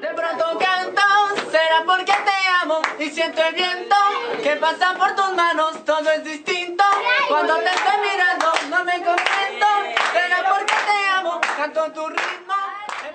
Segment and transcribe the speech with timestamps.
[0.00, 1.02] De pronto canto,
[1.50, 3.96] será porque te amo y siento el viento
[4.42, 6.84] que pasa por tus manos, todo es distinto.
[7.28, 9.66] Cuando te estoy mirando, no me contento,
[10.12, 12.54] será porque te amo, canto tu ritmo.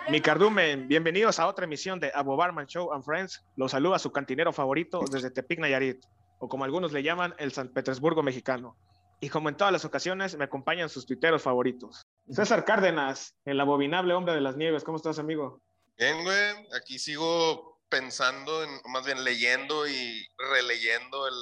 [0.10, 3.46] Mi cardumen, bienvenidos a otra emisión de Abo Barman Show and Friends.
[3.56, 6.04] Los saluda su cantinero favorito desde Tepic Nayarit,
[6.40, 8.76] o como algunos le llaman, el San Petersburgo mexicano.
[9.20, 12.02] Y como en todas las ocasiones, me acompañan sus tuiteros favoritos.
[12.28, 14.84] César Cárdenas, el abominable hombre de las nieves.
[14.84, 15.62] ¿Cómo estás, amigo?
[16.02, 16.68] Bien, güey.
[16.76, 21.36] Aquí sigo pensando, en, más bien leyendo y releyendo el,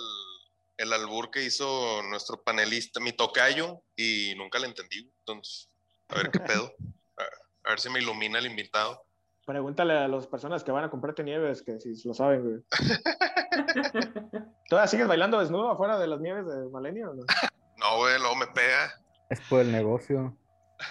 [0.76, 5.10] el albur que hizo nuestro panelista, mi tocayo, y nunca le entendí.
[5.20, 5.70] Entonces,
[6.10, 6.74] a ver qué pedo.
[7.18, 7.24] A,
[7.68, 9.02] a ver si me ilumina el invitado.
[9.46, 12.64] Pregúntale a las personas que van a comprarte nieves que si lo saben, güey.
[14.70, 17.24] ¿Todavía sigues bailando desnudo afuera de las nieves de Malenia o no?
[17.78, 18.92] No, güey, luego me pega.
[19.30, 20.38] Es por el negocio.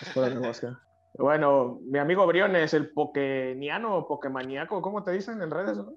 [0.00, 0.80] Es por el negocio.
[1.14, 5.78] Bueno, mi amigo Briones, el pokeniano o pokemaniaco, ¿cómo te dicen en redes?
[5.78, 5.94] No?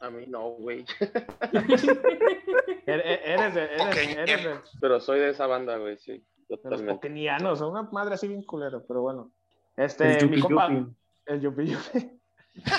[0.00, 0.84] A mí no, güey.
[2.86, 6.22] Eres, eres, de, eres, eres de, Pero soy de esa banda, güey, sí.
[6.48, 9.32] los pokenianos, una madre así bien culero, pero bueno.
[9.76, 10.94] Este, El mi yupi compa, yupi.
[11.26, 12.20] el yupi yupi.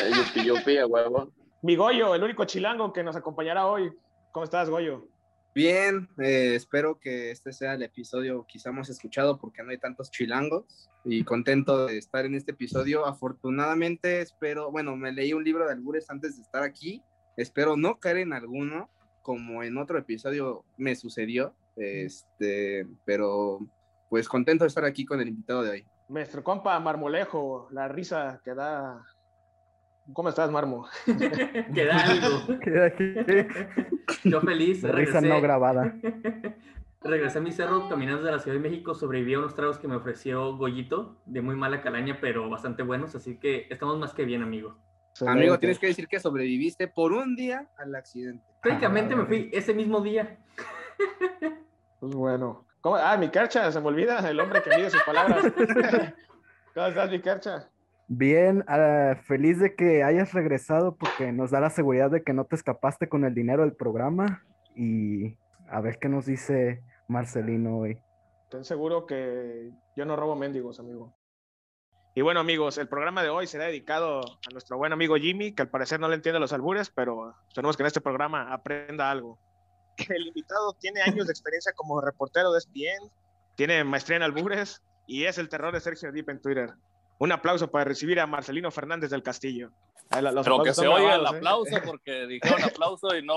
[0.04, 1.32] El yupi yupi, a huevo.
[1.64, 3.92] Mi Goyo, el único chilango que nos acompañará hoy.
[4.32, 5.08] ¿Cómo estás, Goyo?
[5.56, 10.12] Bien, eh, espero que este sea el episodio quizá más escuchado porque no hay tantos
[10.12, 13.06] chilangos y contento de estar en este episodio.
[13.06, 17.02] Afortunadamente espero, bueno, me leí un libro de albures antes de estar aquí,
[17.38, 18.90] espero no caer en alguno
[19.22, 23.60] como en otro episodio me sucedió, este, pero
[24.10, 25.88] pues contento de estar aquí con el invitado de hoy.
[26.10, 29.06] Nuestro compa Marmolejo, la risa que da.
[30.14, 30.88] ¿Cómo estás, Marmo?
[31.74, 32.60] Queda algo.
[32.60, 33.14] Queda aquí.
[34.24, 34.84] Yo feliz.
[34.84, 35.94] La risa regresé- no grabada.
[37.02, 38.96] Regresé a mi cerro caminando de la Ciudad de México.
[38.96, 43.14] Sobreviví a unos tragos que me ofreció Goyito, de muy mala calaña, pero bastante buenos.
[43.16, 44.76] Así que estamos más que bien, amigo.
[45.26, 48.44] Amigo, tienes que decir que sobreviviste por un día al accidente.
[48.64, 50.38] Técnicamente me fui ese mismo día.
[52.00, 52.66] Pues bueno.
[52.82, 52.98] ¿Cómo?
[52.98, 55.46] Ah, mi carcha, se me olvida, el hombre que mide sus palabras.
[56.76, 57.70] ¿Cómo estás, mi carcha?
[58.08, 62.46] Bien, ah, feliz de que hayas regresado porque nos da la seguridad de que no
[62.46, 64.44] te escapaste con el dinero del programa.
[64.76, 65.38] Y
[65.70, 68.00] a ver qué nos dice Marcelino hoy.
[68.50, 71.16] Ten seguro que yo no robo mendigos, amigo.
[72.14, 75.64] Y bueno, amigos, el programa de hoy será dedicado a nuestro buen amigo Jimmy, que
[75.64, 79.38] al parecer no le entiende los albures, pero tenemos que en este programa aprenda algo.
[80.10, 83.12] El invitado tiene años de experiencia como reportero de ESPN,
[83.56, 86.74] tiene maestría en albures y es el terror de Sergio Deep en Twitter.
[87.20, 89.72] Un aplauso para recibir a Marcelino Fernández del Castillo.
[90.22, 91.28] Los Pero que se oiga el ¿eh?
[91.38, 93.34] aplauso porque dijeron aplauso y no,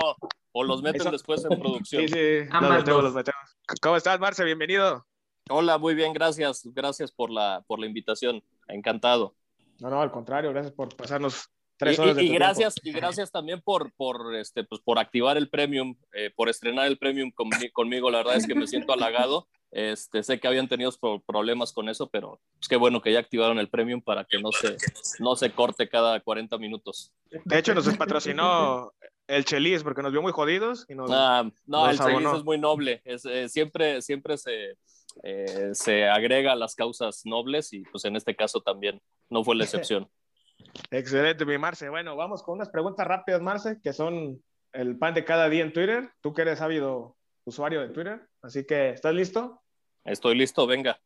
[0.51, 2.01] o los meten Eso- después en producción.
[2.07, 3.57] Sí, sí, los Ambas metemos, los metemos.
[3.81, 4.43] ¿Cómo estás, Marce?
[4.43, 5.05] Bienvenido.
[5.49, 6.61] Hola, muy bien, gracias.
[6.73, 8.43] Gracias por la, por la invitación.
[8.67, 9.33] Encantado.
[9.79, 12.75] No, no, al contrario, gracias por pasarnos Y, tres horas de y- y tu gracias,
[12.75, 12.97] tiempo.
[12.97, 16.97] y gracias también por, por, este, pues, por activar el premium, eh, por estrenar el
[16.99, 18.11] premium conmi- conmigo.
[18.11, 19.47] La verdad es que me siento halagado.
[19.71, 23.19] Este, sé que habían tenido pro- problemas con eso, pero es que bueno que ya
[23.19, 24.77] activaron el premium para que no se,
[25.19, 27.13] no se corte cada 40 minutos.
[27.45, 28.91] De hecho, nos patrocinó
[29.27, 31.11] el Chelis porque nos vio muy jodidos y nos...
[31.13, 32.35] Ah, no, nos el abonó.
[32.35, 33.01] es muy noble.
[33.05, 34.75] Es, eh, siempre siempre se,
[35.21, 38.99] eh, se agrega a las causas nobles y pues en este caso también
[39.29, 40.09] no fue la excepción.
[40.91, 41.89] Excelente, mi Marce.
[41.89, 44.41] Bueno, vamos con unas preguntas rápidas, Marce, que son
[44.73, 46.09] el pan de cada día en Twitter.
[46.21, 47.15] Tú que eres ávido
[47.49, 49.61] usuario de Twitter, así que, ¿estás listo?
[50.05, 50.99] Estoy listo, venga.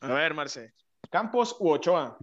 [0.00, 0.72] A ver, Marce.
[1.10, 2.16] ¿Campos u Ochoa?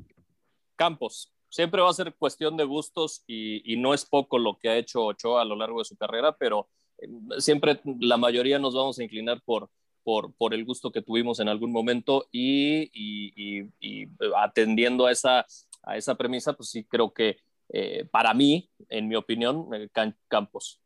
[0.76, 1.32] Campos.
[1.50, 4.78] Siempre va a ser cuestión de gustos y, y no es poco lo que ha
[4.78, 6.68] hecho Ochoa a lo largo de su carrera, pero
[7.00, 7.08] eh,
[7.40, 9.70] siempre la mayoría nos vamos a inclinar por,
[10.04, 15.12] por, por el gusto que tuvimos en algún momento y, y- y- y atendiendo a
[15.12, 15.46] esa,
[15.84, 17.38] a esa premisa, pues sí creo que
[17.70, 19.90] eh, para mí, en mi opinión, eh,
[20.28, 20.82] Campos.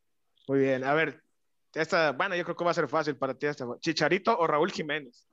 [0.48, 1.24] Muy bien, a ver.
[1.74, 3.66] Esta, bueno, yo creo que va a ser fácil para ti esta.
[3.80, 5.28] ¿Chicharito o Raúl Jiménez?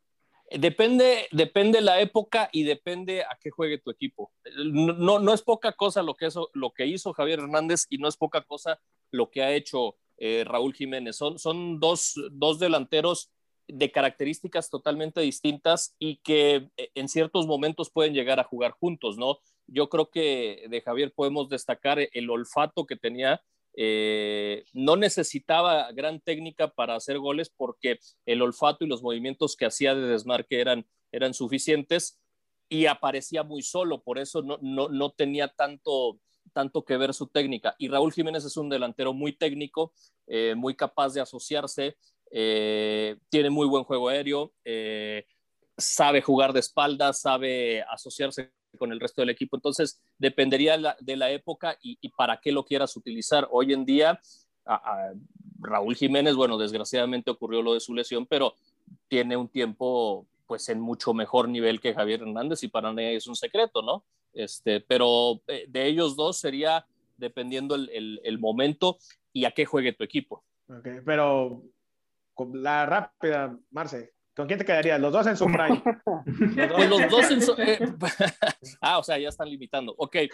[0.50, 4.32] Depende, depende la época y depende a qué juegue tu equipo.
[4.56, 8.16] No, no, es poca cosa lo que, lo que hizo Javier Hernández y no es
[8.16, 8.80] poca cosa
[9.10, 11.16] lo que ha hecho eh, Raúl Jiménez.
[11.16, 13.30] Son, son dos, dos delanteros
[13.66, 19.18] de características totalmente distintas y que eh, en ciertos momentos pueden llegar a jugar juntos,
[19.18, 19.40] ¿no?
[19.66, 23.42] Yo creo que de Javier podemos destacar el olfato que tenía
[23.74, 29.66] eh, no necesitaba gran técnica para hacer goles porque el olfato y los movimientos que
[29.66, 32.20] hacía de desmarque eran, eran suficientes
[32.68, 36.20] y aparecía muy solo, por eso no, no, no tenía tanto,
[36.52, 37.74] tanto que ver su técnica.
[37.78, 39.92] Y Raúl Jiménez es un delantero muy técnico,
[40.26, 41.96] eh, muy capaz de asociarse,
[42.30, 44.52] eh, tiene muy buen juego aéreo,
[45.78, 49.56] sabe jugar de espaldas, sabe asociarse con el resto del equipo.
[49.56, 53.48] Entonces, dependería de la época y, para qué lo quieras utilizar.
[53.50, 54.20] Hoy en día,
[55.60, 58.54] Raúl Jiménez, bueno, desgraciadamente ocurrió lo de su lesión, pero
[59.08, 63.26] tiene un tiempo pues en mucho mejor nivel que Javier Hernández y para nadie es
[63.26, 64.04] un secreto, ¿no?
[64.32, 66.86] Este, pero eh, de ellos dos sería
[67.18, 68.98] dependiendo el, momento
[69.32, 70.42] y a qué juegue tu equipo.
[70.68, 71.62] Okay, pero
[72.54, 75.00] la rápida, Marce, ¿con quién te quedarías?
[75.00, 75.82] Los dos en su prime.
[76.56, 77.78] Los dos, pues los dos en su, eh,
[78.80, 79.92] ah, o sea, ya están limitando.
[79.98, 80.14] Ok.
[80.14, 80.30] Eh,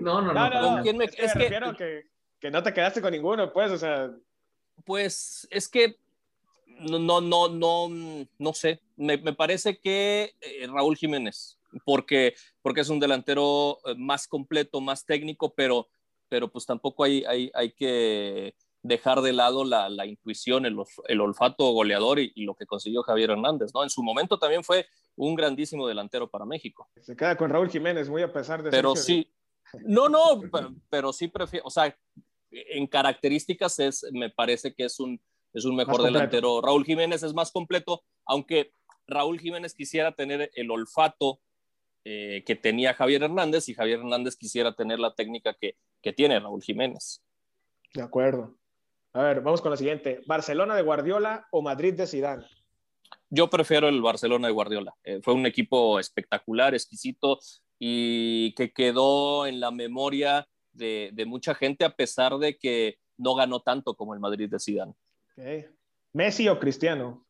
[0.00, 0.34] no, no, no.
[0.34, 2.02] No, no, ¿Con no, quién me- es que es me que- refiero que,
[2.40, 4.10] que no te quedaste con ninguno, pues, o sea,
[4.84, 5.96] Pues es que
[6.66, 8.80] no, no, no, no, no sé.
[8.96, 14.80] Me, me parece que eh, Raúl Jiménez, porque, porque es un delantero eh, más completo,
[14.80, 15.86] más técnico, pero,
[16.28, 20.76] pero pues tampoco hay, hay, hay que dejar de lado la, la intuición, el,
[21.06, 23.82] el olfato goleador y, y lo que consiguió Javier Hernández, ¿no?
[23.82, 24.86] En su momento también fue
[25.16, 26.88] un grandísimo delantero para México.
[27.00, 29.22] se queda con Raúl Jiménez, muy a pesar de Pero Sergio.
[29.24, 29.32] sí,
[29.84, 31.96] no, no, pero, pero sí prefiero, o sea,
[32.50, 35.20] en características es, me parece que es un,
[35.52, 36.60] es un mejor delantero.
[36.60, 38.72] Raúl Jiménez es más completo, aunque
[39.06, 41.40] Raúl Jiménez quisiera tener el olfato
[42.04, 46.40] eh, que tenía Javier Hernández y Javier Hernández quisiera tener la técnica que, que tiene
[46.40, 47.22] Raúl Jiménez.
[47.94, 48.56] De acuerdo.
[49.14, 50.22] A ver, vamos con la siguiente.
[50.26, 52.46] ¿Barcelona de Guardiola o Madrid de Zidane?
[53.28, 54.94] Yo prefiero el Barcelona de Guardiola.
[55.04, 57.38] Eh, fue un equipo espectacular, exquisito
[57.78, 63.34] y que quedó en la memoria de, de mucha gente a pesar de que no
[63.34, 64.94] ganó tanto como el Madrid de Zidane.
[66.12, 67.26] ¿Messi o Cristiano?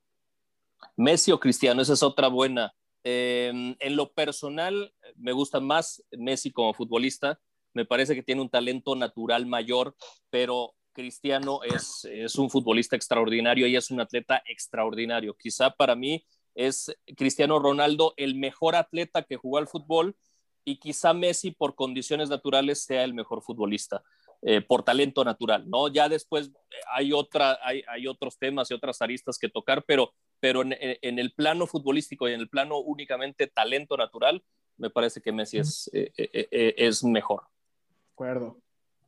[0.96, 2.75] Messi o Cristiano, esa es otra buena.
[3.05, 7.40] Eh, en lo personal, me gusta más Messi como futbolista.
[7.75, 9.96] Me parece que tiene un talento natural mayor,
[10.31, 15.35] pero Cristiano es, es un futbolista extraordinario y es un atleta extraordinario.
[15.35, 16.25] Quizá para mí
[16.55, 20.17] es Cristiano Ronaldo el mejor atleta que jugó al fútbol
[20.65, 24.03] y quizá Messi por condiciones naturales sea el mejor futbolista.
[24.44, 25.87] Eh, por talento natural, ¿no?
[25.87, 30.12] Ya después eh, hay, otra, hay, hay otros temas y otras aristas que tocar, pero
[30.43, 34.43] pero en, en, el plano futbolístico y en el plano únicamente talento natural,
[34.77, 37.43] me parece que Messi es, eh, eh, es mejor.
[37.89, 38.59] De acuerdo.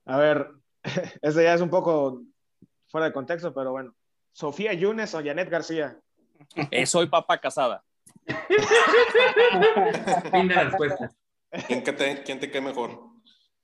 [0.04, 0.52] A ver,
[1.22, 2.22] este ya es un poco
[2.88, 3.94] fuera de contexto, pero bueno.
[4.32, 5.98] ¿Sofía Yunes o Janet García?
[6.70, 7.84] Eh, soy papá casada.
[10.32, 11.10] Fin de la respuesta.
[11.66, 13.00] ¿Quién, que te, ¿Quién te cae mejor?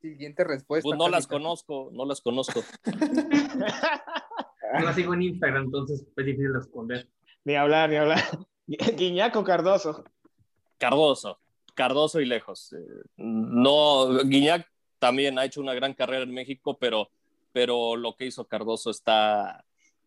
[0.00, 0.86] Siguiente respuesta.
[0.86, 2.62] Pues no las conozco, no las conozco.
[4.72, 7.08] No la sigo en Instagram, entonces es difícil responder.
[7.44, 8.20] Ni hablar, ni hablar.
[8.66, 10.04] Guiñaco Cardoso.
[10.78, 11.40] Cardoso,
[11.74, 12.72] Cardoso y lejos.
[12.72, 12.78] Eh,
[13.16, 14.69] no, Guiñac
[15.00, 17.10] también ha hecho una gran carrera en México, pero,
[17.52, 19.64] pero lo que hizo Cardoso está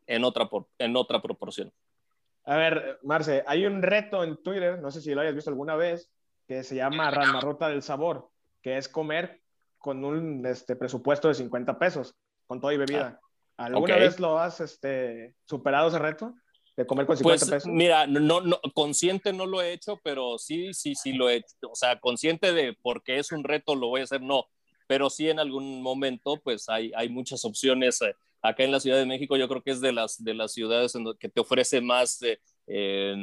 [0.08, 1.74] en otra, en otra proporción.
[2.46, 5.76] A ver, Marce, hay un reto en Twitter, no sé si lo hayas visto alguna
[5.76, 6.10] vez,
[6.48, 8.30] que se llama Ramarrota del Sabor,
[8.62, 9.42] que es comer
[9.78, 12.16] con un este, presupuesto de 50 pesos,
[12.48, 13.20] con todo y bebida.
[13.58, 14.08] ¿Alguna okay.
[14.08, 16.34] vez lo has este, superado ese reto?
[16.76, 17.72] De comer con 50 pues, pesos.
[17.72, 21.56] Mira, no, no, consciente no lo he hecho, pero sí, sí, sí lo he hecho.
[21.70, 24.46] O sea, consciente de porque es un reto, lo voy a hacer, no.
[24.88, 28.02] Pero sí en algún momento, pues hay, hay muchas opciones.
[28.02, 30.54] Eh, acá en la Ciudad de México yo creo que es de las, de las
[30.54, 32.20] ciudades en que te ofrece más,
[32.68, 33.16] eh,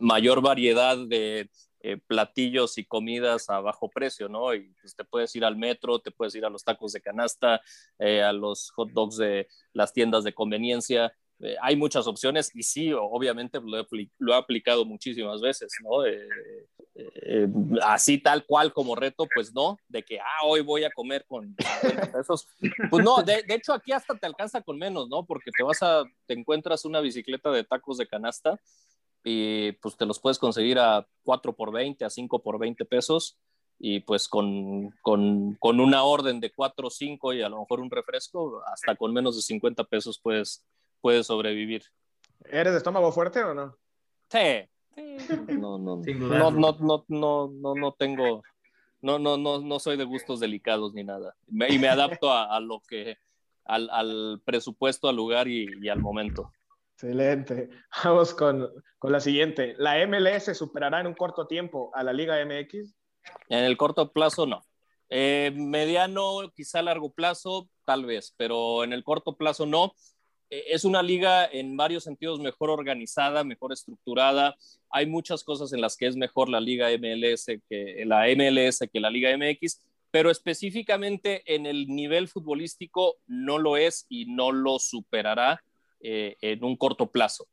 [0.00, 1.50] mayor variedad de
[1.82, 4.54] eh, platillos y comidas a bajo precio, ¿no?
[4.54, 7.60] Y pues, te puedes ir al metro, te puedes ir a los tacos de canasta,
[7.98, 11.12] a los hot dogs de las tiendas de conveniencia.
[11.42, 13.86] Eh, hay muchas opciones y sí, obviamente lo he,
[14.18, 16.04] lo he aplicado muchísimas veces, ¿no?
[16.04, 16.28] Eh,
[16.94, 17.48] eh,
[17.82, 21.56] así tal cual como reto, pues no, de que, ah, hoy voy a comer con
[21.80, 22.46] 50 pesos.
[22.90, 25.24] Pues no, de, de, hecho aquí hasta te alcanza con menos, ¿no?
[25.24, 28.60] Porque te vas a, te encuentras una bicicleta de tacos de canasta
[29.24, 33.38] y pues te los puedes conseguir a 4 por 20, a 5 por 20 pesos
[33.78, 37.80] y pues con, con, con una orden de 4 o 5 y a lo mejor
[37.80, 40.64] un refresco, hasta con menos de 50 pesos puedes,
[41.00, 41.84] puedes sobrevivir.
[42.44, 43.76] ¿Eres de estómago fuerte o no?
[44.30, 44.68] Sí.
[45.48, 48.42] No, no, no, no, no, no, no, no tengo,
[49.00, 51.34] no, no, no, no soy de gustos delicados ni nada.
[51.46, 53.18] Me, y me adapto a, a lo que,
[53.64, 56.52] al, al, presupuesto, al lugar y, y, al momento.
[56.94, 57.70] Excelente.
[58.04, 59.74] Vamos con, con, la siguiente.
[59.78, 62.94] ¿La MLS superará en un corto tiempo a la Liga MX?
[63.48, 64.62] En el corto plazo, no.
[65.08, 69.92] Eh, mediano, quizá largo plazo, tal vez, pero en el corto plazo no
[70.50, 74.56] es una liga en varios sentidos mejor organizada, mejor estructurada.
[74.90, 79.00] Hay muchas cosas en las que es mejor la liga MLS que la MLS que
[79.00, 79.80] la liga MX,
[80.10, 85.62] pero específicamente en el nivel futbolístico no lo es y no lo superará
[86.00, 87.46] eh, en un corto plazo.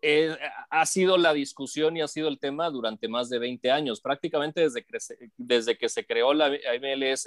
[0.00, 0.36] eh,
[0.70, 4.00] ha sido la discusión y ha sido el tema durante más de 20 años.
[4.00, 4.84] Prácticamente desde
[5.36, 7.26] desde que se creó la MLS,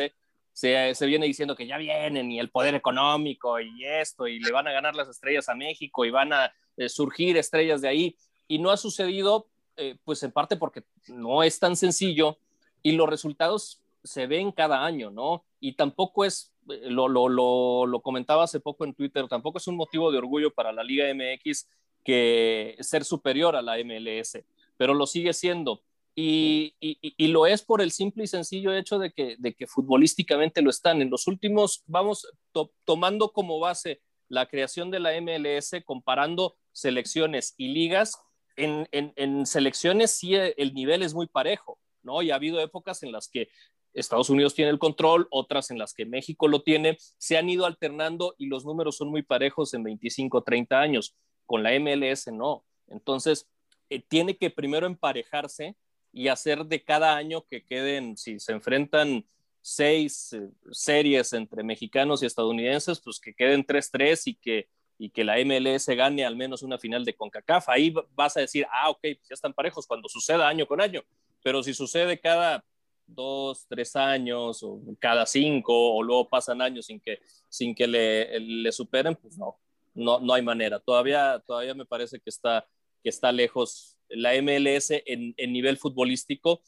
[0.55, 4.67] se, viene diciendo que ya vienen y el poder económico y esto, y le van
[4.67, 8.15] a ganar las estrellas a México y van a eh, surgir estrellas de ahí.
[8.47, 12.37] Y no ha sucedido, eh, pues en parte porque no es tan sencillo
[12.81, 15.43] y los resultados se ven cada año, ¿no?
[15.59, 19.67] Y tampoco es, eh, lo, lo, lo, lo comentaba hace poco en Twitter, tampoco es
[19.67, 21.67] un motivo de orgullo para la Liga MX
[22.01, 24.39] que ser superior a la MLS,
[24.77, 25.81] pero lo sigue siendo.
[26.17, 29.67] Y, y, y, lo es por el simple y sencillo hecho de que, de que
[29.67, 31.01] futbolísticamente lo están.
[31.01, 37.53] En los últimos, vamos to, tomando como base la creación de la MLS, comparando selecciones
[37.57, 38.17] y ligas,
[38.55, 42.21] en, en, en selecciones sí el nivel es muy parejo, ¿no?
[42.21, 43.49] Y ha habido épocas en las que
[43.95, 47.65] Estados Unidos tiene el control, otras en las que México lo tiene, se han ido
[47.65, 52.65] alternando y los números son muy parejos en 25, 30 años con la MLS no.
[52.87, 53.49] Entonces,
[53.89, 55.75] eh, tiene que primero emparejarse
[56.15, 59.25] y hacer de cada año que queden, si se enfrentan
[59.59, 65.25] seis eh, series entre mexicanos y estadounidenses, pues que queden 3-3 y que, y que
[65.25, 67.67] la MLS gane al menos una final de CONCACAF.
[67.67, 71.03] Ahí vas a decir, ah, ok, pues ya están parejos cuando suceda año con año.
[71.43, 72.63] Pero si sucede cada
[73.05, 77.19] dos, tres años o cada cinco o luego pasan años sin que,
[77.49, 79.59] sin que le, le superen, pues no,
[79.93, 80.79] no, no hay manera.
[80.79, 82.65] Todavía, todavía me parece que está,
[83.03, 86.61] que está lejos la MLS en, nivel futbolístico.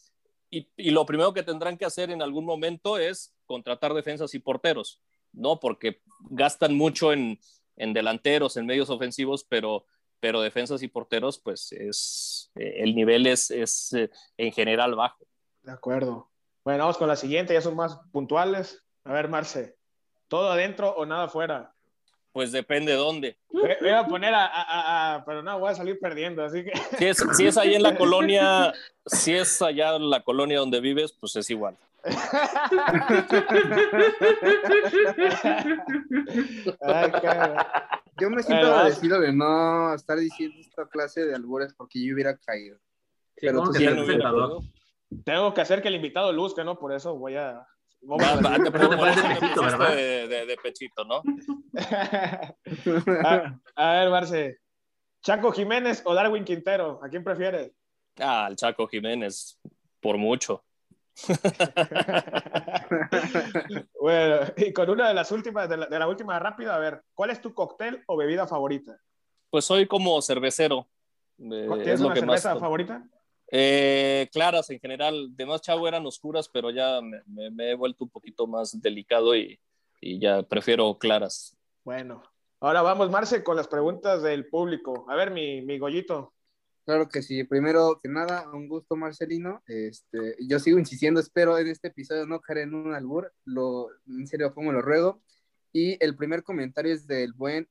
[0.49, 5.01] Y, lo primero que tendrán que hacer en algún momento es contratar defensas y porteros,
[5.33, 5.59] ¿no?
[5.59, 7.39] Porque gastan mucho en,
[7.75, 9.85] en delanteros, en medios ofensivos, pero,
[10.19, 13.95] pero defensas y porteros, pues es, el nivel es, es
[14.37, 15.25] en general bajo.
[15.61, 16.31] De acuerdo.
[16.63, 18.83] Bueno, vamos con la siguiente, ya son más puntuales.
[19.03, 19.77] A ver, Marce,
[20.27, 21.73] ¿todo adentro o nada afuera?
[22.37, 23.35] Pues depende dónde.
[23.49, 26.71] Voy a poner a, a, a, pero no, voy a salir perdiendo, así que...
[26.99, 28.75] Si es, si es ahí en la colonia,
[29.07, 31.75] si es allá en la colonia donde vives, pues es igual.
[36.81, 37.11] Ay,
[38.21, 42.37] yo me siento agradecido de no estar diciendo esta clase de albures porque yo hubiera
[42.37, 42.77] caído.
[43.37, 44.61] Sí, Pero tú que sí presentador.
[45.25, 46.77] Tengo que hacer que el invitado luzca, ¿no?
[46.77, 47.65] Por eso voy a...
[48.07, 49.95] Vamos a- te Pero te por eso pones de pechito, pusiste ¿verdad?
[49.95, 51.21] De, de- de pechito, ¿no?
[53.25, 54.59] a, a ver, Marce.
[55.21, 57.01] ¿Chaco Jiménez o Darwin Quintero?
[57.03, 57.73] ¿A quién prefieres?
[58.17, 59.59] Ah, el Chaco Jiménez,
[59.99, 60.63] por mucho.
[63.99, 67.03] bueno, y con una de las últimas, de la, de la última rápida, a ver,
[67.13, 68.97] ¿cuál es tu cóctel o bebida favorita?
[69.49, 70.87] Pues soy como cervecero.
[71.39, 73.03] eh, ¿Tienes es lo una que cerveza favorita?
[73.49, 77.75] Eh, claras en general, de más chavo eran oscuras, pero ya me, me- me he
[77.75, 79.59] vuelto un poquito más delicado y,
[80.01, 81.55] y ya prefiero claras.
[81.85, 82.21] Bueno,
[82.59, 85.05] ahora vamos, Marce, con las preguntas del público.
[85.09, 86.33] A ver, mi, mi Goyito.
[86.85, 87.43] Claro que sí.
[87.43, 89.61] Primero que nada, un gusto, Marcelino.
[89.67, 93.33] Este, yo sigo insistiendo, espero en este episodio no caer en un albur.
[93.45, 95.21] Lo, en serio, como lo ruego.
[95.73, 97.67] Y el primer comentario es del buen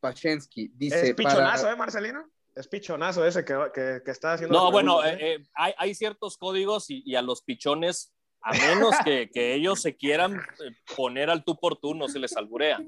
[0.00, 0.68] Pachensky.
[0.74, 2.24] Dice, ¿Es pichonazo, para- eh, Marcelino?
[2.54, 4.56] Es pichonazo ese que, que, que está haciendo.
[4.56, 8.52] No, bueno, preguntas, eh, eh, hay, hay ciertos códigos y, y a los pichones, a
[8.52, 12.36] menos que, que ellos se quieran eh, poner al tú por tú, no se les
[12.36, 12.80] alburea.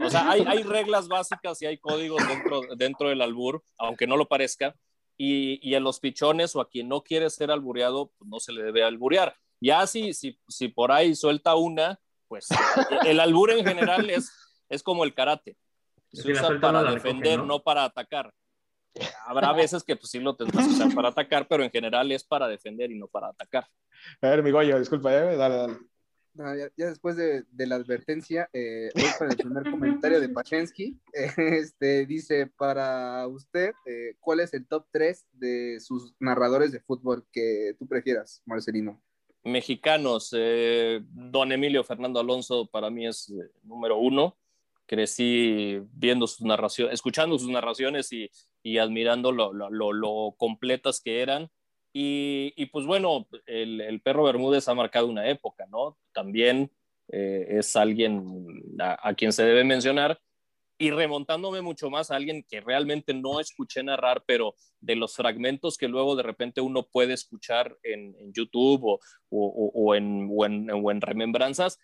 [0.00, 4.16] O sea, hay, hay reglas básicas y hay códigos dentro, dentro del albur, aunque no
[4.16, 4.74] lo parezca,
[5.18, 8.52] y, y a los pichones o a quien no quiere ser albureado, pues no se
[8.52, 9.36] le debe alburear.
[9.60, 12.46] Ya si, si, si por ahí suelta una, pues
[13.04, 14.32] el albur en general es,
[14.68, 15.56] es como el karate.
[16.12, 17.46] Se usa para defender, ¿no?
[17.46, 18.32] no para atacar.
[19.26, 22.24] Habrá veces que pues sí lo tendrás que usar para atacar, pero en general es
[22.24, 23.66] para defender y no para atacar.
[24.20, 25.78] A ver, mi Goyo, disculpa, eh, dale, dale.
[26.40, 30.28] Ah, ya, ya después de, de la advertencia, eh, voy para el primer comentario de
[30.28, 31.00] Pachensky.
[31.36, 37.26] Este, dice, para usted, eh, ¿cuál es el top 3 de sus narradores de fútbol
[37.32, 39.02] que tú prefieras, Marcelino?
[39.42, 44.36] Mexicanos, eh, don Emilio Fernando Alonso para mí es eh, número uno.
[44.88, 48.30] Crecí viendo sus narraciones, escuchando sus narraciones y,
[48.62, 51.50] y admirando lo, lo, completas que eran.
[51.92, 55.98] Y, y pues bueno, el, perro Bermúdez ha marcado una época, ¿no?
[56.12, 56.72] También
[57.08, 58.24] eh, es alguien
[58.80, 60.18] a, quien se debe mencionar.
[60.80, 65.76] Y remontándome mucho más a alguien que realmente no escuché narrar, pero de los fragmentos
[65.76, 70.70] que luego de repente uno puede escuchar en, YouTube o, o, o, en, o, en,
[70.70, 71.78] en remembranzas,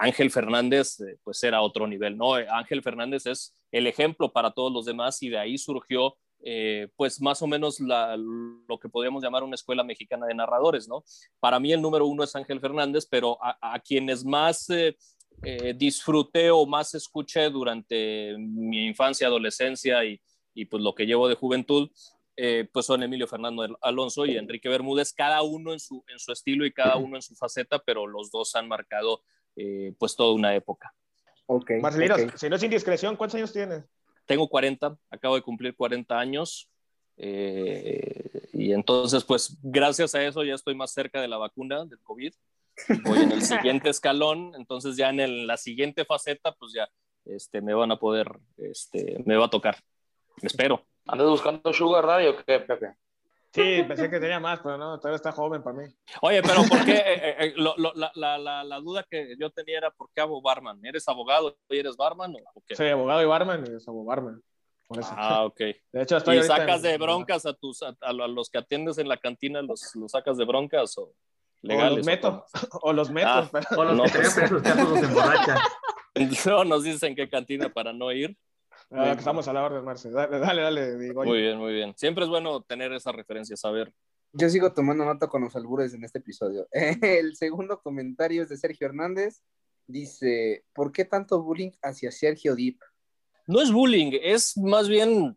[0.00, 2.34] Ángel Fernández eh, pues era otro nivel, ¿no?
[2.34, 7.20] Ángel Fernández es el ejemplo para todos los demás y de ahí surgió eh, pues
[7.20, 11.02] más o menos lo que podríamos llamar una escuela mexicana de narradores, ¿no?
[11.40, 14.96] Para mí el número uno es Ángel Fernández, pero a, quienes más eh,
[15.42, 20.20] eh, disfruté o más escuché durante mi infancia, adolescencia y,
[20.54, 21.90] y pues lo que llevo de juventud,
[22.36, 26.32] eh, pues son Emilio Fernando Alonso y Enrique Bermúdez, cada uno en su, en su
[26.32, 29.22] estilo y cada uno en su faceta, pero los dos han marcado
[29.56, 30.92] eh, pues toda una época.
[31.46, 31.70] Ok.
[31.80, 32.36] Marcelino, ok.
[32.36, 33.84] si no es indiscreción, ¿cuántos años tienes?
[34.26, 36.68] Tengo 40, acabo de cumplir 40 años.
[37.16, 42.00] eh, y entonces, pues gracias a eso ya estoy más cerca de la vacuna del
[42.00, 42.32] COVID.
[43.04, 46.88] Voy en el siguiente escalón, entonces ya en el- la siguiente faceta, pues ya
[47.24, 48.28] este, me van a poder,
[48.58, 49.76] este, me va a tocar.
[50.42, 50.84] Espero.
[51.06, 52.94] ¿Andas buscando Sugar Daddy o qué, Pepe?
[53.52, 55.84] Sí, pensé que tenía más, pero no, todavía está joven para mí.
[56.20, 56.92] Oye, pero ¿por qué?
[56.92, 60.10] Eh, eh, eh, lo- lo- la, la- la- la duda que yo tenía era, ¿por
[60.14, 60.78] qué hago barman?
[60.84, 62.76] ¿Eres abogado y eres barman o o qué?
[62.76, 64.42] Soy abogado y barman y soy barman.
[64.86, 65.08] Por eso.
[65.16, 65.58] Ah, ok.
[65.58, 68.98] De hecho, estoy ¿Y sacas en- de broncas a, tus, a, a los que atiendes
[68.98, 71.12] en la cantina, los, los sacas de broncas o O
[71.62, 71.96] legales?
[71.98, 72.44] los meto.
[72.82, 73.28] O los meto.
[73.28, 73.48] Ah.
[73.50, 74.34] pero- O los No, que pues.
[74.34, 75.58] presos los emborrachan.
[76.46, 78.36] No nos dicen qué cantina para no ir.
[78.90, 80.10] Ah, que estamos a la orden, Marce.
[80.10, 80.98] Dale, dale, dale.
[80.98, 81.94] Digo, Muy bien, muy bien.
[81.96, 83.92] Siempre es bueno tener esa referencia, saber.
[84.32, 86.68] Yo sigo tomando nota con los albures en este episodio.
[86.72, 89.42] El segundo comentario es de Sergio Hernández.
[89.86, 92.78] Dice, ¿por qué tanto bullying hacia Sergio Deep?
[93.46, 95.36] No es bullying, es más bien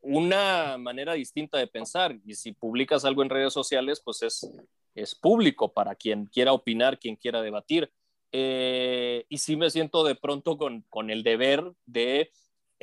[0.00, 2.16] una manera distinta de pensar.
[2.24, 4.48] Y si publicas algo en redes sociales, pues es,
[4.94, 7.90] es público para quien quiera opinar, quien quiera debatir.
[8.32, 12.30] Eh, y sí me siento de pronto con, con el deber de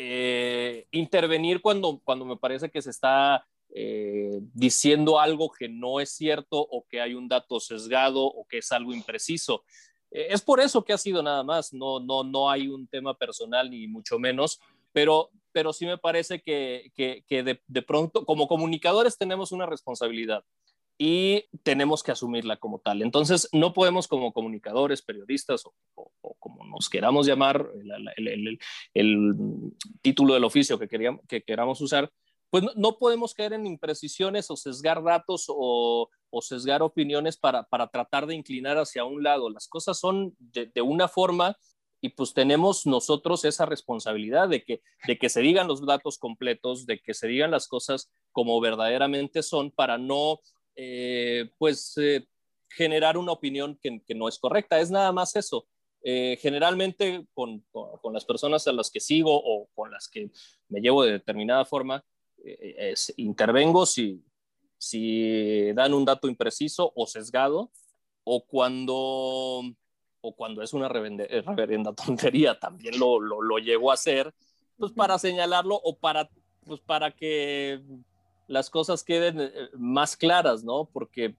[0.03, 6.09] eh, intervenir cuando, cuando me parece que se está eh, diciendo algo que no es
[6.11, 9.63] cierto o que hay un dato sesgado o que es algo impreciso.
[10.09, 13.13] Eh, es por eso que ha sido nada más, no, no, no hay un tema
[13.15, 14.59] personal ni mucho menos,
[14.91, 20.43] pero, pero sí me parece que, que, de, de pronto como comunicadores tenemos una responsabilidad
[20.97, 23.01] y tenemos que asumirla como tal.
[23.01, 25.73] Entonces, no podemos como comunicadores, periodistas o,
[26.71, 28.59] nos queramos llamar, el, el, el,
[28.93, 29.35] el,
[30.01, 32.11] título del oficio que, queríamos, que queramos usar,
[32.49, 37.63] pues no, no, podemos caer en imprecisiones o sesgar datos o, o sesgar opiniones para,
[37.63, 39.49] para, tratar de inclinar hacia un lado.
[39.49, 41.57] Las cosas son de, de, una forma
[42.01, 46.85] y pues tenemos nosotros esa responsabilidad de que, de que se digan los datos completos,
[46.85, 50.39] de que se digan las cosas como verdaderamente son para no
[50.75, 52.25] eh, pues eh,
[52.69, 54.79] generar una opinión que, que, no es correcta.
[54.79, 55.67] Es nada más eso.
[56.03, 60.31] Eh, generalmente con, con, con, las personas a las que sigo o con las que
[60.67, 62.03] me llevo de determinada forma,
[62.43, 64.23] eh, es, intervengo si,
[64.79, 67.71] si dan un dato impreciso o sesgado
[68.23, 68.95] o cuando,
[70.21, 74.33] o cuando es una reverenda, reverenda tontería, también lo, lo, lo llego a hacer,
[74.77, 76.29] pues para señalarlo o para,
[76.65, 77.79] pues para que
[78.47, 80.89] las cosas queden eh, más claras, ¿no?
[80.91, 81.35] Porque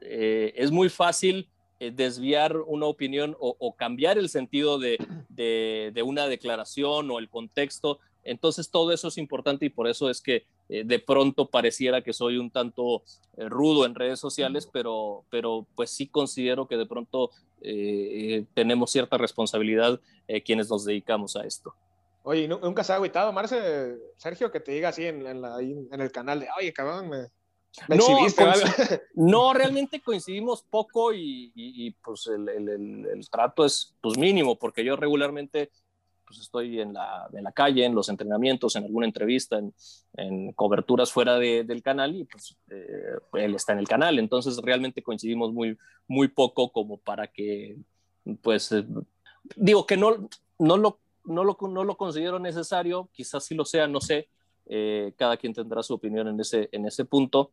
[0.00, 1.53] eh, es muy fácil eh,
[1.92, 7.28] desviar una opinión o, o cambiar el sentido de, de, de, una declaración o el
[7.28, 7.98] contexto.
[8.22, 12.12] Entonces todo eso es importante y por eso es que eh, de pronto pareciera que
[12.12, 13.02] soy un tanto
[13.36, 18.90] eh, rudo en redes sociales, pero, pero pues sí considero que de pronto eh, tenemos
[18.90, 21.74] cierta responsabilidad eh, quienes nos dedicamos a esto.
[22.22, 26.00] Oye, ¿nunca se ha agüitado, Marce, Sergio, que te diga así en, en, la, en
[26.00, 27.26] el canal de, oye, cabrón, me
[27.88, 28.26] no,
[29.14, 34.16] no, realmente coincidimos poco y, y, y pues el, el, el, el, trato es pues
[34.16, 35.70] mínimo, porque yo regularmente
[36.26, 39.74] pues estoy en la, en la calle, en los entrenamientos, en alguna entrevista, en,
[40.14, 44.56] en coberturas fuera de, del canal y pues eh, él está en el canal, entonces
[44.62, 45.76] realmente coincidimos muy,
[46.08, 47.76] muy poco como para que,
[48.40, 48.84] pues, eh,
[49.56, 53.86] digo que no, no lo no lo, no lo considero necesario, quizás sí lo sea,
[53.86, 54.28] no sé,
[54.66, 57.50] eh, cada quien tendrá su opinión en ese, en ese punto,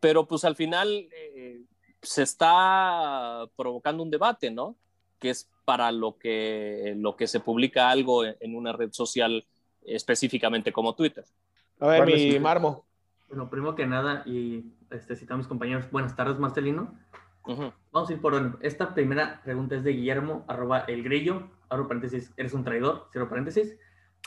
[0.00, 1.62] pero pues al final eh,
[2.02, 4.76] se está provocando un debate, ¿no?
[5.18, 9.46] Que es para lo que, lo que se publica algo en, una red social
[9.82, 11.24] específicamente como Twitter.
[11.80, 12.38] A ver, mi sí.
[12.38, 12.84] marmo.
[13.28, 16.94] Bueno, primero que nada, y este, citamos mis compañeros, buenas tardes, Marcelino.
[17.44, 17.72] Uh -huh.
[17.90, 18.56] Vamos a ir por orden.
[18.60, 23.28] Esta primera pregunta es de Guillermo, arroba el grillo, abro paréntesis, eres un traidor, cierro
[23.28, 23.76] paréntesis.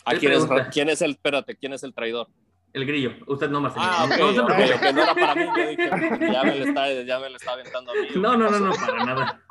[0.04, 2.28] ¿A quién, es, ¿Quién es el, espérate, quién es el traidor?
[2.75, 3.89] El grillo, usted no, Marcelino.
[3.89, 5.89] Ah, okay, no, okay, no era para mí, yo dije,
[6.33, 8.07] ya me le está, ya me le está aventando a mí.
[8.15, 9.41] No, no, no, no, para nada.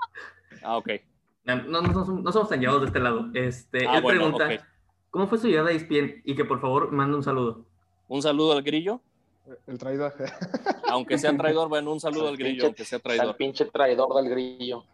[0.62, 0.90] Ah, ok.
[1.44, 3.30] No, no, no, no somos tan llevados de este lado.
[3.32, 4.58] Este, ah, él bueno, pregunta, okay.
[5.08, 6.20] ¿cómo fue su llegada a ESPN?
[6.26, 7.64] Y que por favor mande un saludo.
[8.08, 9.00] Un saludo al grillo.
[9.66, 10.12] El traidor.
[10.90, 13.28] Aunque sea traidor, bueno, un saludo al grillo, aunque sea traidor.
[13.28, 14.84] El pinche traidor del grillo.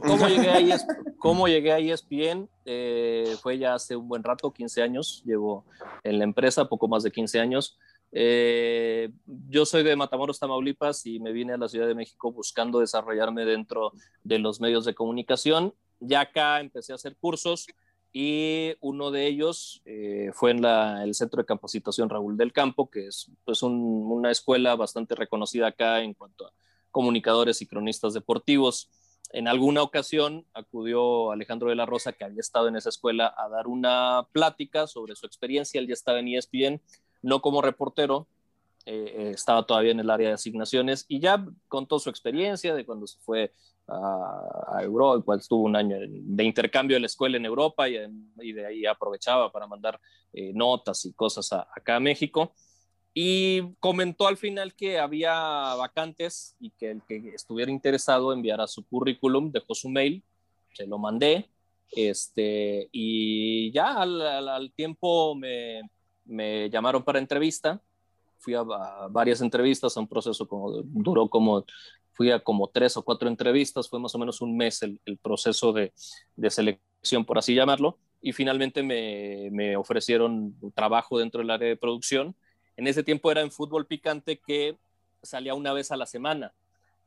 [0.00, 1.14] ¿Cómo llegué a ESPN?
[1.18, 2.48] ¿Cómo llegué a ESPN?
[2.64, 5.22] Eh, fue ya hace un buen rato, 15 años.
[5.24, 5.64] Llevo
[6.02, 7.78] en la empresa poco más de 15 años.
[8.12, 12.80] Eh, yo soy de Matamoros, Tamaulipas, y me vine a la Ciudad de México buscando
[12.80, 13.92] desarrollarme dentro
[14.24, 15.74] de los medios de comunicación.
[16.00, 17.66] Ya acá empecé a hacer cursos
[18.12, 22.90] y uno de ellos eh, fue en la, el Centro de Capacitación Raúl del Campo,
[22.90, 23.74] que es pues, un,
[24.10, 26.52] una escuela bastante reconocida acá en cuanto a
[26.90, 28.88] comunicadores y cronistas deportivos.
[29.32, 33.48] En alguna ocasión acudió Alejandro de la Rosa, que había estado en esa escuela, a
[33.48, 35.80] dar una plática sobre su experiencia.
[35.80, 36.80] Él ya estaba en ESPN,
[37.22, 38.26] no como reportero,
[38.86, 42.86] eh, eh, estaba todavía en el área de asignaciones y ya contó su experiencia de
[42.86, 43.52] cuando se fue
[43.86, 48.66] a, Europa, cual estuvo un año de intercambio de la escuela en Europa y, de
[48.66, 50.00] ahí aprovechaba para mandar
[50.32, 52.54] eh, notas y cosas acá a México.
[53.12, 55.32] Y comentó al final que había
[55.74, 60.22] vacantes y que el que estuviera interesado enviara su currículum, dejó su mail,
[60.72, 61.50] se lo mandé,
[61.90, 67.82] este, y ya al, tiempo me, llamaron para entrevista,
[68.38, 71.64] fui a, varias entrevistas, a un proceso como, duró como,
[72.12, 75.18] fui a como tres o cuatro entrevistas, fue más o menos un mes el, el
[75.18, 75.92] proceso de,
[76.36, 81.76] de, selección, por así llamarlo, y finalmente me, me ofrecieron trabajo dentro del área de
[81.76, 82.36] producción
[82.80, 84.74] en ese tiempo era en fútbol picante que
[85.22, 86.54] salía una vez a la semana.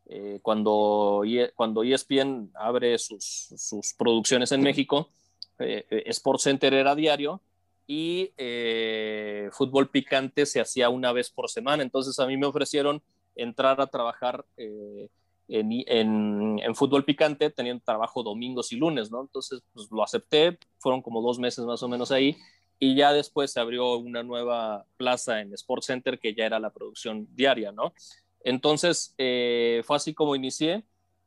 [0.06, 5.10] Eh, cuando, e, cuando ESPN abre sus, sus producciones en México,
[5.58, 7.42] eh, eh Sport Center era diario
[7.88, 11.82] y eh, fútbol picante se hacía una vez por semana.
[11.82, 13.02] Entonces a mí me ofrecieron
[13.36, 15.10] entrar a trabajar en,
[15.48, 19.22] en, en, fútbol picante, teniendo trabajo domingos y lunes, ¿no?
[19.22, 22.38] Entonces pues, lo acepté, fueron como dos meses más o menos ahí
[22.84, 26.69] y ya después se abrió una nueva plaza en Sports Center que ya era la
[26.69, 27.93] producción diaria, ¿no?
[28.41, 30.84] Entonces, eh, fue así como inicié.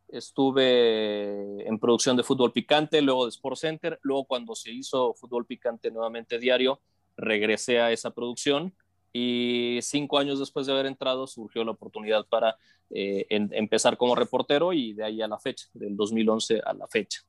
[0.06, 5.46] Estuve en producción de fútbol picante, luego de Sports Center, luego cuando se hizo fútbol
[5.46, 6.82] picante nuevamente diario,
[7.16, 8.74] regresé a esa producción
[9.14, 12.58] y cinco años después de haber entrado surgió la oportunidad para
[12.90, 17.22] eh, empezar como reportero y de ahí a la fecha, del 2011 a la fecha.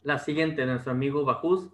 [0.00, 1.68] La siguiente, nuestro amigo Bajuz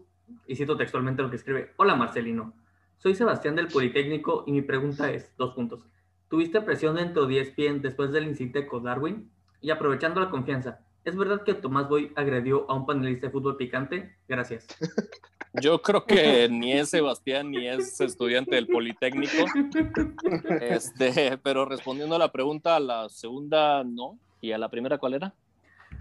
[0.47, 2.55] y cito textualmente lo que escribe, hola Marcelino,
[2.99, 5.87] soy Sebastián del Politécnico y mi pregunta es, dos puntos,
[6.29, 9.31] ¿tuviste presión dentro de ESPN después del incidente con Darwin?
[9.63, 13.57] Y aprovechando la confianza, ¿es verdad que Tomás Boy agredió a un panelista de fútbol
[13.57, 14.17] picante?
[14.29, 14.67] Gracias.
[15.61, 19.45] Yo creo que ni es Sebastián ni es estudiante del Politécnico.
[20.61, 24.19] Este, pero respondiendo a la pregunta, a la segunda no.
[24.41, 25.35] ¿Y a la primera cuál era?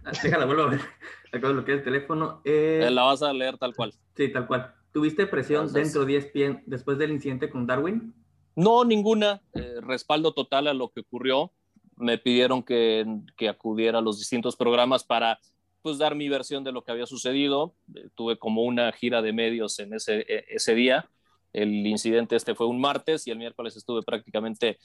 [0.06, 0.82] Ah, déjala, vuelvo a ver.
[1.32, 2.42] Acabo de bloquear el teléfono.
[2.44, 3.94] Eh, la vas a leer tal cual.
[4.16, 4.74] Sí, tal cual.
[4.92, 8.14] ¿Tuviste presión dentro de ESPN después del incidente con Darwin?
[8.56, 9.42] No, ninguna.
[9.54, 11.52] Eh, respaldo total a lo que ocurrió.
[11.98, 13.06] Me pidieron que,
[13.38, 15.40] que, acudiera a los distintos programas para
[15.82, 17.76] pues dar mi versión de lo que había sucedido.
[17.94, 21.10] Eh, tuve como una gira de medios en ese, e, ese día.
[21.54, 24.78] El incidente este fue un martes y el miércoles estuve prácticamente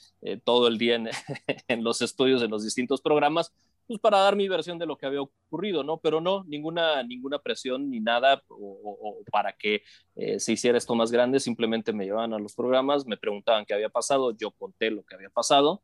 [0.43, 1.09] todo el día en,
[1.67, 3.53] en, los estudios, en los distintos programas,
[3.87, 5.97] pues para dar mi versión de lo que había ocurrido, ¿no?
[5.97, 9.83] Pero no, ninguna, ninguna presión ni nada o, para que
[10.15, 13.73] eh, se hiciera esto más grande, simplemente me llevaban a los programas, me preguntaban qué
[13.73, 15.81] había pasado, yo conté lo que había pasado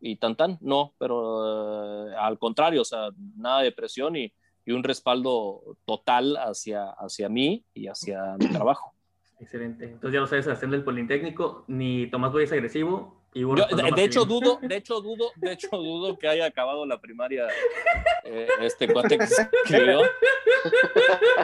[0.00, 4.32] y tan tan, no, pero eh, al contrario, o sea, nada de presión y,
[4.66, 8.92] y, un respaldo total hacia, hacia mí y hacia mi trabajo.
[9.40, 9.84] Excelente.
[9.84, 12.32] Entonces ya lo sabes, haciendo el Politécnico, ni Tomás
[13.42, 16.86] Boy es agresivo, de, hecho dudo, de hecho dudo, de hecho dudo que haya acabado
[16.86, 17.46] la primaria
[18.24, 19.24] eh, este cuate que
[19.64, 20.02] escribió.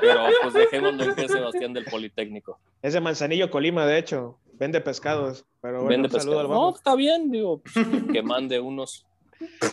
[0.01, 2.59] Pero pues dejémoslo en que Sebastián del Politécnico.
[2.81, 4.39] Es de Manzanillo, Colima, de hecho.
[4.53, 5.47] Vende pescados.
[5.61, 6.49] Pero bueno, Vende pescados.
[6.49, 7.75] No, está bien, digo, pues,
[8.13, 9.07] que mande unos.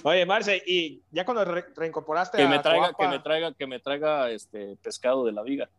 [0.04, 4.32] Oye, Marce, y ya cuando reincorporaste que me traiga, que me traiga, que me traiga
[4.32, 5.70] este pescado de la viga.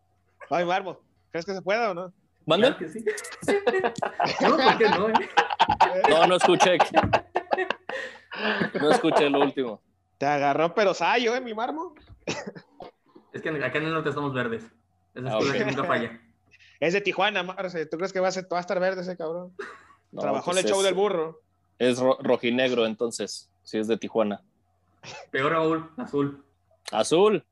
[0.49, 0.99] Ay, Marmo,
[1.31, 2.13] ¿crees que se pueda o no?
[2.45, 2.77] ¿Manda?
[2.77, 3.03] que sí.
[4.41, 5.09] no, ¿por qué no?
[5.09, 5.29] Eh?
[6.09, 6.77] No, no escuché.
[8.79, 9.81] No escuché lo último.
[10.17, 11.95] Te agarró pero sayo, ¿eh, mi marmo?
[13.33, 14.65] Es que acá en el norte estamos verdes.
[15.13, 16.21] Esa es ah, que nunca falla.
[16.79, 17.85] Es de Tijuana, Marce.
[17.85, 19.53] ¿Tú crees que va a, ser, va a estar verde ese cabrón?
[20.17, 21.41] Trabajó en el pues show del burro.
[21.77, 24.43] Es rojinegro, entonces, si es de Tijuana.
[25.31, 26.43] Peor Raúl, azul.
[26.91, 27.45] ¿Azul?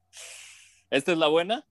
[0.89, 1.65] ¿Esta es la buena?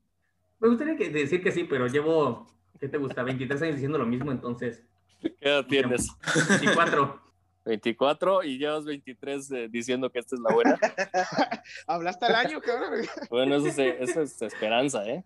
[0.61, 2.47] Me gustaría decir que sí, pero llevo,
[2.81, 3.23] ¿qué te gusta?
[3.23, 4.85] 23 años diciendo lo mismo, entonces
[5.21, 6.09] ¿Qué edad tienes?
[6.49, 7.23] 24.
[7.65, 10.79] 24 y llevas 23 eh, diciendo que esta es la buena.
[11.87, 13.05] Hablaste al año, cabrón.
[13.29, 15.25] bueno, eso es, es esperanza, ¿eh?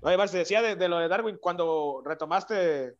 [0.00, 2.96] Oye, Marce, decía de, lo de Darwin, cuando retomaste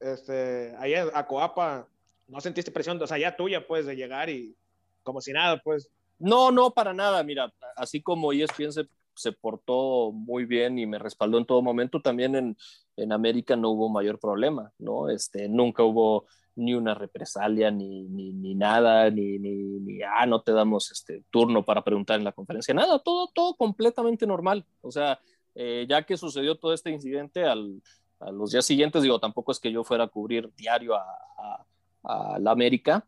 [0.00, 1.88] este, ahí a Coapa,
[2.28, 4.56] ¿no sentiste presión, o sea, ya tuya, pues, de llegar y
[5.02, 5.90] como si nada, pues?
[6.18, 7.22] No, no, para nada.
[7.22, 12.00] Mira, así como ESPN se se portó muy bien y me respaldó en todo momento,
[12.00, 12.56] también en,
[12.96, 15.10] en América no hubo mayor problema, ¿no?
[15.10, 16.26] Este, nunca hubo
[16.56, 21.22] ni una represalia, ni, ni, ni nada, ni, ni, ni, ah, no te damos este
[21.30, 24.64] turno para preguntar en la conferencia, nada, todo, todo completamente normal.
[24.80, 25.18] O sea,
[25.60, 27.82] Eh, ya que sucedió todo este incidente, al,
[28.20, 31.02] a los días siguientes, digo, tampoco es que yo fuera a cubrir diario a,
[31.36, 31.66] a,
[32.04, 33.02] a la América,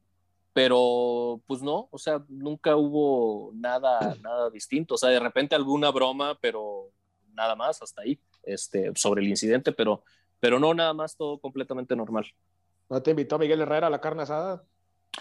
[0.52, 5.90] pero pues no, o sea, nunca hubo nada, nada distinto, o sea, de repente alguna
[5.90, 6.90] broma, pero
[7.34, 10.02] nada más, hasta ahí, este, sobre el incidente, pero,
[10.40, 12.26] pero no, nada más, todo completamente normal.
[12.88, 14.64] ¿No te invitó Miguel Herrera a la carne asada?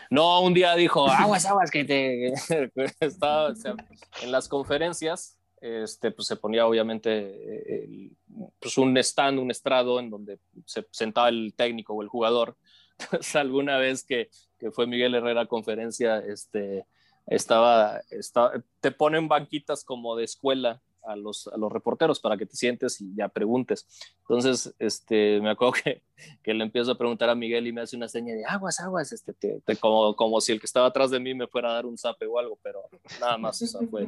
[0.09, 2.33] No, un día dijo, aguas, aguas, que te...
[2.99, 3.75] Estaba, o sea,
[4.21, 8.17] en las conferencias, este, pues se ponía obviamente eh, el,
[8.59, 12.57] pues un stand, un estrado en donde se sentaba el técnico o el jugador.
[13.35, 16.85] Alguna vez que, que, fue Miguel Herrera a conferencia, este,
[17.27, 22.45] estaba, estaba, te ponen banquitas como de escuela a los, a los reporteros para que
[22.45, 23.87] te sientes y ya preguntes.
[24.21, 26.01] Entonces, este, me acuerdo que,
[26.43, 29.11] que le empiezo a preguntar a Miguel y me hace una seña de aguas, aguas,
[29.11, 31.73] este, te, te, como, como si el que estaba atrás de mí me fuera a
[31.73, 32.81] dar un zape o algo, pero
[33.19, 34.07] nada más, o sea, fue,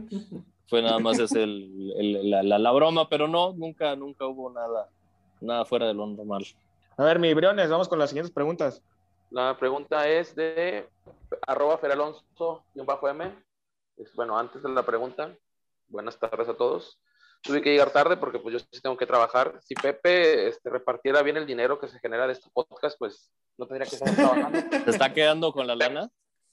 [0.67, 4.51] fue nada más es el, el, la, la, la, broma, pero no, nunca, nunca hubo
[4.51, 4.89] nada,
[5.39, 6.45] nada fuera de lo normal.
[7.01, 8.83] A ver, mi Briones, vamos con las siguientes preguntas.
[9.31, 10.87] La pregunta es de
[11.47, 13.43] arroba feralonso-m.
[14.13, 15.35] Bueno, antes de la pregunta,
[15.87, 17.01] buenas tardes a todos.
[17.41, 19.57] Tuve que llegar tarde porque pues yo sí tengo que trabajar.
[19.63, 23.65] Si Pepe este, repartiera bien el dinero que se genera de este podcast, pues no
[23.65, 24.59] tendría que estar trabajando.
[24.85, 26.07] ¿Se está quedando con la lana?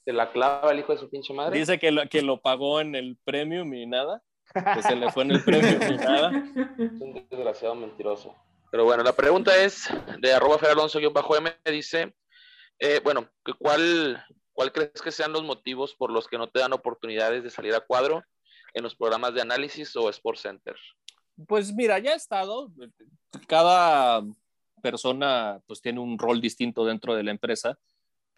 [0.06, 1.58] Se la clava el hijo de su pinche madre.
[1.58, 4.22] Dice que lo, que lo pagó en el premium y nada.
[4.54, 6.30] Que se le fue en el premium y nada.
[6.78, 8.34] Es un desgraciado mentiroso.
[8.70, 9.88] Pero bueno, la pregunta es
[10.20, 11.56] de arroba feralonso-m.
[11.64, 12.14] Dice,
[12.78, 13.28] eh, bueno,
[13.58, 17.50] ¿cuál, ¿cuál crees que sean los motivos por los que no te dan oportunidades de
[17.50, 18.22] salir a cuadro
[18.74, 20.76] en los programas de análisis o Sports Center?
[21.46, 22.70] Pues mira, ya he estado.
[23.46, 24.22] Cada
[24.82, 27.78] persona pues tiene un rol distinto dentro de la empresa.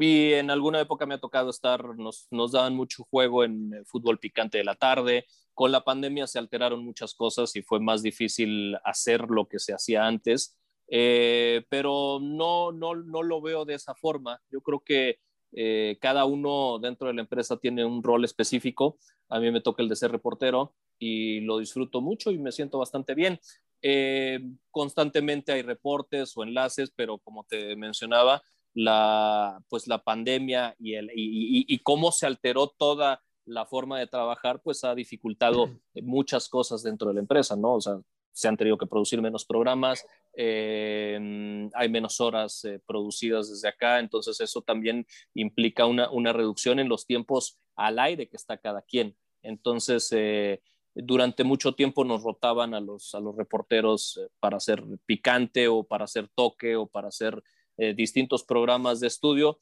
[0.03, 3.85] Y en alguna época me ha tocado estar, nos, nos daban mucho juego en el
[3.85, 5.27] fútbol picante de la tarde.
[5.53, 9.75] Con la pandemia se alteraron muchas cosas y fue más difícil hacer lo que se
[9.75, 10.57] hacía antes.
[10.89, 14.41] Eh, pero no, no, no lo veo de esa forma.
[14.51, 15.19] Yo creo que
[15.53, 18.97] eh, cada uno dentro de la empresa tiene un rol específico.
[19.29, 22.79] A mí me toca el de ser reportero y lo disfruto mucho y me siento
[22.79, 23.39] bastante bien.
[23.83, 28.43] Eh, constantemente hay reportes o enlaces, pero como te mencionaba,
[28.75, 33.99] la, pues la pandemia y, el, y, y, y cómo se alteró toda la forma
[33.99, 35.71] de trabajar, pues ha dificultado
[36.03, 37.75] muchas cosas dentro de la empresa, ¿no?
[37.75, 38.01] O sea,
[38.33, 43.99] se han tenido que producir menos programas, eh, hay menos horas eh, producidas desde acá,
[43.99, 48.83] entonces eso también implica una, una, reducción en los tiempos al aire que está cada
[48.83, 49.17] quien.
[49.43, 50.61] Entonces, eh,
[50.95, 56.05] durante mucho tiempo nos rotaban a los, a los reporteros para hacer picante o para
[56.05, 57.43] hacer toque o para hacer
[57.77, 59.59] distintos programas de estudio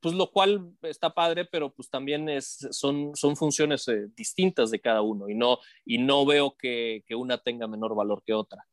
[0.00, 4.80] pues lo cual está padre, pero pues también es, son, son funciones eh, distintas de
[4.80, 8.66] cada uno y no, y no veo que, que, una tenga menor valor que otra.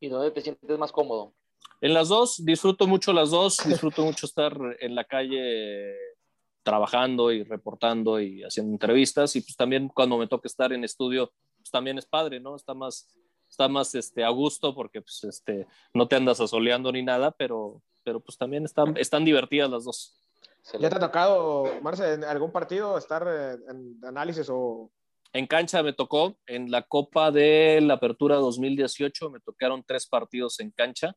[0.00, 1.34] ¿Y dónde te sientes más cómodo?
[1.80, 5.94] En las dos, disfruto mucho las dos, disfruto mucho estar en la calle
[6.62, 11.32] trabajando y reportando y haciendo entrevistas y pues también cuando me toca estar en estudio,
[11.58, 12.56] pues también es padre, ¿no?
[12.56, 13.08] Está más,
[13.48, 17.82] está más este, a gusto porque pues este, no te andas asoleando ni nada, pero,
[18.06, 20.16] pero pues también están, están divertidas las dos.
[20.78, 23.26] ¿Ya te ha tocado, Marce, en algún partido estar
[23.68, 24.92] en análisis o...?
[25.32, 30.60] En cancha me tocó, en la Copa de la Apertura 2018 me tocaron tres partidos
[30.60, 31.16] en cancha,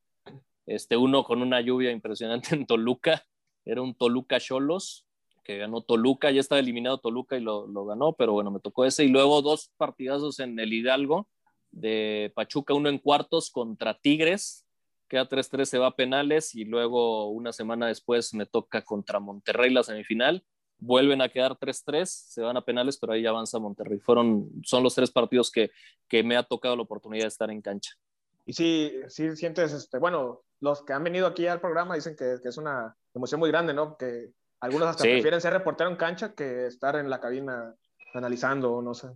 [0.65, 3.23] este, uno con una lluvia impresionante en Toluca,
[3.65, 5.05] era un Toluca Cholos,
[5.43, 8.83] que ganó Toluca, ya estaba eliminado Toluca y lo, lo, ganó, pero bueno, me tocó
[8.85, 11.27] ese, y luego dos partidazos en el Hidalgo,
[11.69, 14.65] de Pachuca, uno en cuartos contra Tigres,
[15.09, 19.73] queda 3-3, se va a penales y luego una semana después me toca contra Monterrey
[19.73, 20.45] la semifinal.
[20.77, 23.99] Vuelven a quedar 3-3, se van a penales, pero ahí avanza Monterrey.
[23.99, 25.71] Fueron, son los tres partidos que,
[26.07, 27.95] que me ha tocado la oportunidad de estar en cancha.
[28.45, 32.37] Y sí, sí sientes, este, bueno, los que han venido aquí al programa dicen que,
[32.41, 33.97] que es una emoción muy grande, ¿no?
[33.97, 34.29] Que
[34.61, 35.09] algunos hasta sí.
[35.09, 37.75] prefieren ser reportero en cancha que estar en la cabina
[38.13, 39.09] analizando, no sé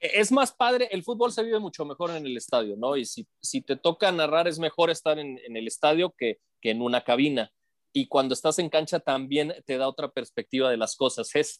[0.00, 2.96] es más padre, el fútbol se vive mucho mejor en el estadio, ¿no?
[2.96, 3.26] Y si,
[3.62, 7.52] te toca narrar, es mejor estar en, el estadio que, en una cabina.
[7.92, 11.30] Y cuando estás en cancha también te da otra perspectiva de las cosas.
[11.34, 11.58] Es,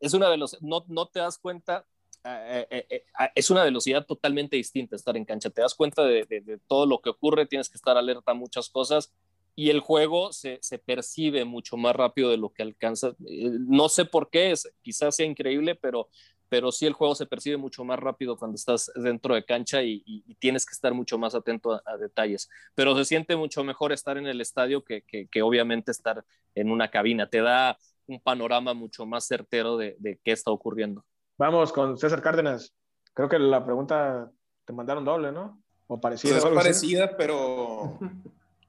[0.00, 1.86] es una velocidad, no, no te das cuenta,
[2.24, 5.50] eh, eh, eh, es una velocidad totalmente distinta estar en cancha.
[5.50, 8.68] Te das cuenta de, de, todo lo que ocurre, tienes que estar alerta a muchas
[8.68, 9.12] cosas
[9.54, 13.16] y el juego se, se, percibe mucho más rápido de lo que alcanza.
[13.18, 16.08] No sé por qué, es, quizás sea increíble, pero
[16.48, 20.02] pero sí el juego se percibe mucho más rápido cuando estás dentro de cancha y,
[20.06, 22.48] y, y tienes que estar mucho más atento a, a, detalles.
[22.74, 26.70] Pero se siente mucho mejor estar en el estadio que, que, que, obviamente estar en
[26.70, 27.28] una cabina.
[27.28, 31.04] Te da un panorama mucho más certero de, de qué está ocurriendo.
[31.36, 32.74] Vamos con César Cárdenas.
[33.14, 34.30] Creo que la pregunta
[34.64, 35.60] te mandaron doble, ¿no?
[35.88, 36.34] o parecida.
[36.34, 37.98] Pues es parecida, pero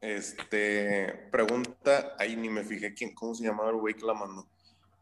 [0.01, 4.47] este pregunta, ahí ni me fijé quién, cómo se llamaba el güey que la mandó.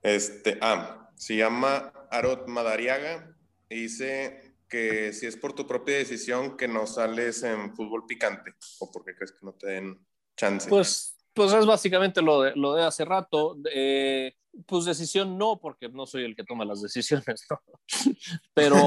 [0.08, 3.36] Este, ah, se llama Arot Madariaga
[3.70, 8.54] y dice que si es por tu propia decisión que no sales en fútbol picante
[8.80, 10.00] o porque crees que no te den
[10.38, 10.70] chance.
[10.70, 13.58] Pues, pues es básicamente lo de, lo de hace rato.
[13.70, 14.34] Eh,
[14.66, 17.46] pues decisión no, porque no soy el que toma las decisiones.
[18.54, 18.78] Pero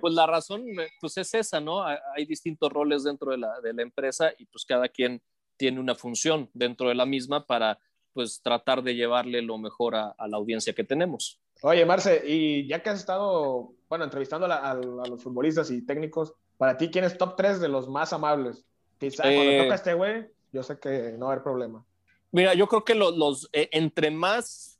[0.00, 0.64] pues la razón
[1.00, 1.84] pues es esa, ¿no?
[1.84, 5.22] Hay distintos roles dentro de la, de la empresa y pues cada quien
[5.56, 7.78] tiene una función dentro de la misma para
[8.12, 11.40] pues tratar de llevarle lo mejor a, a la audiencia que tenemos.
[11.62, 15.82] Oye, Marce, y ya que has estado, bueno, entrevistando a, a- a los futbolistas y
[15.84, 18.64] técnicos, para ti, ¿quién es top 3 de los más amables?
[18.98, 19.62] Quizá cuando Eh.
[19.62, 21.84] toca este güey, yo sé que no va a haber problema.
[22.32, 24.78] Mira, yo creo que lo- los, eh, entre más,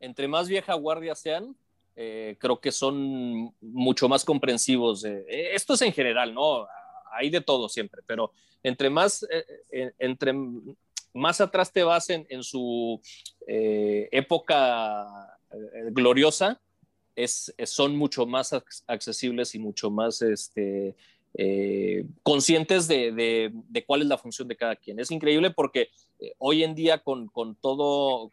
[0.00, 1.56] entre más vieja guardia sean,
[1.96, 5.04] eh, creo que son mucho más comprensivos.
[5.04, 6.66] eh, esto es en general, ¿no?
[7.12, 10.32] Hay de todo siempre, pero entre más, eh, eh, entre
[11.14, 13.00] más atrás te vas en, su
[13.46, 15.06] eh, época
[15.52, 16.60] eh, gloriosa,
[17.16, 20.94] es- son mucho más ac- accesibles y mucho más este,
[21.34, 23.52] eh, conscientes de,
[23.86, 24.98] cuál es la función de cada quien.
[25.00, 28.30] Es increíble porque eh, hoy en día con, todo,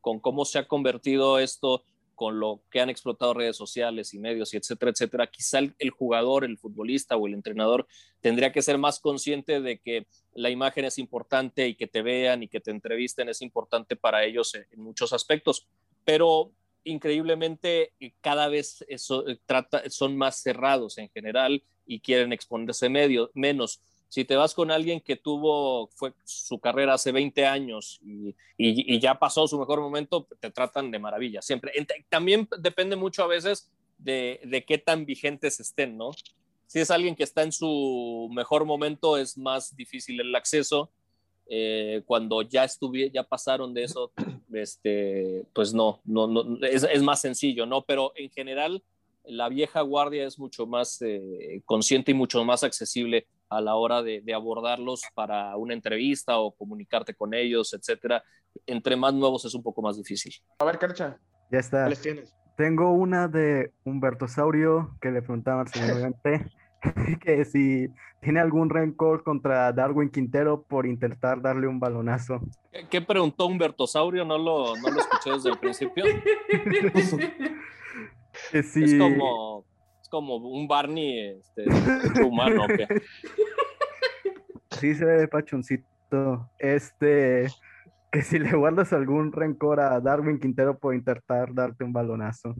[0.00, 1.82] con cómo se ha convertido esto,
[2.18, 6.44] con lo que han explotado redes sociales y medios y etcétera, etcétera, quizá el, jugador,
[6.44, 7.86] el futbolista o el entrenador
[8.20, 12.42] tendría que ser más consciente de que la imagen es importante y que te vean
[12.42, 15.68] y que te entrevisten es importante para ellos en, muchos aspectos,
[16.04, 16.50] pero
[16.82, 23.80] increíblemente eh, cada vez eh, son más cerrados en general y quieren exponerse menos.
[24.08, 29.18] Si te vas con alguien que tuvo fue su carrera hace 20 años y, ya
[29.18, 31.72] pasó su mejor momento, te tratan de maravilla, siempre.
[32.08, 36.12] También depende mucho a veces de, qué tan vigentes estén, ¿no?
[36.66, 40.90] Si es alguien que está en su mejor momento, es más difícil el acceso.
[41.50, 44.12] Eh, cuando ya estuve, ya pasaron de eso,
[44.52, 47.82] este, pues no, no, no es más sencillo, ¿no?
[47.82, 48.82] Pero en general,
[49.28, 54.02] la vieja guardia es mucho más eh, consciente y mucho más accesible a la hora
[54.02, 58.22] de, de abordarlos para una entrevista o comunicarte con ellos, etcétera.
[58.66, 60.34] Entre más nuevos es un poco más difícil.
[60.58, 61.18] A ver, Kercha,
[61.50, 61.82] Ya está.
[61.82, 62.34] ¿cuáles tienes?
[62.56, 66.50] Tengo una de Humberto Saurio que le preguntaba al señor Gante
[67.22, 67.88] que si
[68.20, 72.40] tiene algún rencor contra Darwin Quintero por intentar darle un balonazo.
[72.72, 74.24] ¿Qué, qué preguntó Humberto Saurio?
[74.24, 76.04] No lo, no lo escuché desde el principio.
[78.50, 78.52] Si,
[78.84, 79.64] Es como,
[80.00, 81.64] es como un Barney este,
[82.24, 82.66] humano.
[84.70, 86.50] sí se ve pachoncito.
[86.58, 87.48] Este,
[88.10, 92.54] que si le guardas algún rencor a Darwin Quintero por intentar darte un balonazo.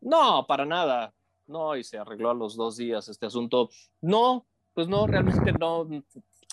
[0.00, 1.12] No, para nada.
[1.46, 3.68] No, y se arregló a los dos días este asunto.
[4.00, 5.86] No, pues no, realmente no.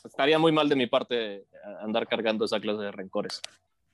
[0.03, 1.45] Estaría muy mal de mi parte
[1.81, 3.41] andar cargando esa clase de rencores.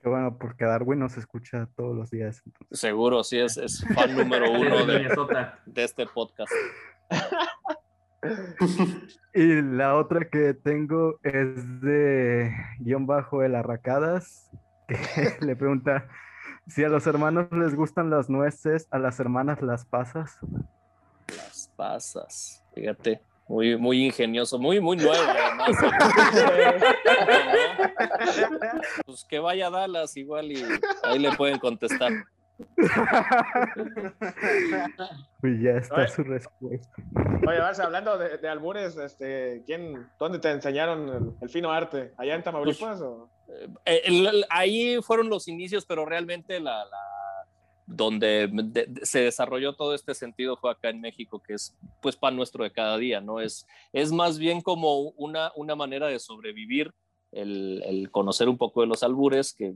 [0.01, 2.41] Que bueno, porque Darwin nos escucha todos los días.
[2.45, 2.79] entonces.
[2.79, 5.09] Seguro, sí, es, es fan número uno de
[5.65, 6.51] de este podcast.
[9.33, 14.49] Y la otra que tengo es de guion bajo el Arracadas,
[14.87, 14.97] que
[15.45, 16.07] le pregunta
[16.67, 20.37] si a los hermanos les gustan las nueces, a las hermanas las pasas.
[21.27, 23.21] Las pasas, fíjate.
[23.49, 25.71] Muy, muy ingenioso, muy, muy nuevo además.
[29.07, 30.63] Pues que vaya a Dallas igual y
[31.03, 32.11] ahí le pueden contestar.
[35.41, 36.07] Pues ya está Oye.
[36.09, 36.89] su respuesta.
[37.47, 42.13] Oye, Marce, hablando de, de albures, este, ¿quién, ¿dónde te enseñaron el, el fino arte?
[42.17, 43.01] ¿Allá en Tamaulipas?
[43.01, 43.29] o?
[43.85, 46.97] Eh, el- el- ahí fueron los inicios, pero realmente la, la-
[47.89, 52.15] donde de- de- se desarrolló todo este sentido fue acá en México, que es pues
[52.15, 53.39] pan nuestro de cada día, ¿no?
[53.39, 56.93] Es, es más bien como una, una manera de sobrevivir,
[57.31, 59.75] el, el conocer un poco de los albures, que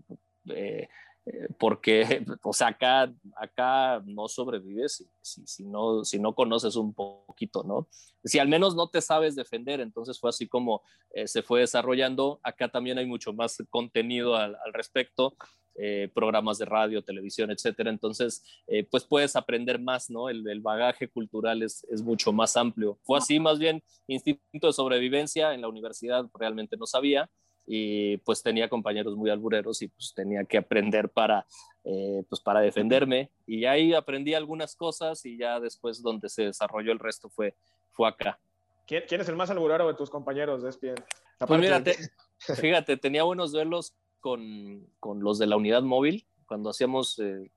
[0.50, 0.88] eh,
[1.26, 6.94] eh, porque, o sea, acá, acá no sobrevives si, si, no, si no conoces un
[6.94, 7.88] poquito, ¿no?
[8.24, 10.82] Si al menos no te sabes defender, entonces fue así como
[11.14, 12.40] eh, se fue desarrollando.
[12.44, 15.36] Acá también hay mucho más contenido al respecto,
[15.76, 17.90] eh, programas de radio, televisión, etcétera.
[17.90, 20.30] Entonces, eh, pues puedes aprender más, ¿no?
[20.30, 23.00] El, el bagaje cultural es, es, mucho más amplio.
[23.04, 27.30] Fue así, más bien, instinto de sobrevivencia en la universidad realmente no sabía
[27.66, 31.46] y pues tenía compañeros muy albureros y pues tenía que aprender para,
[31.84, 36.92] eh, pues para defenderme y ahí aprendí algunas cosas y ya después donde se desarrolló
[36.92, 37.56] el resto fue,
[37.92, 38.38] fue acá.
[38.86, 41.04] ¿Quién, ¿Quién, es el más alburero de tus compañeros de ESPN?
[41.48, 41.96] Pues mira, te,
[42.38, 43.94] fíjate, tenía buenos duelos
[44.24, 47.52] con, con, los de la unidad móvil cuando hacíamos eh,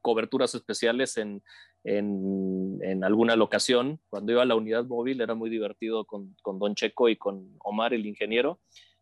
[0.00, 1.42] coberturas especiales en,
[1.82, 4.00] en, en, alguna locación.
[4.08, 7.56] Cuando iba a la unidad móvil era muy divertido con, con Don Checo y con
[7.58, 8.60] Omar, el ingeniero.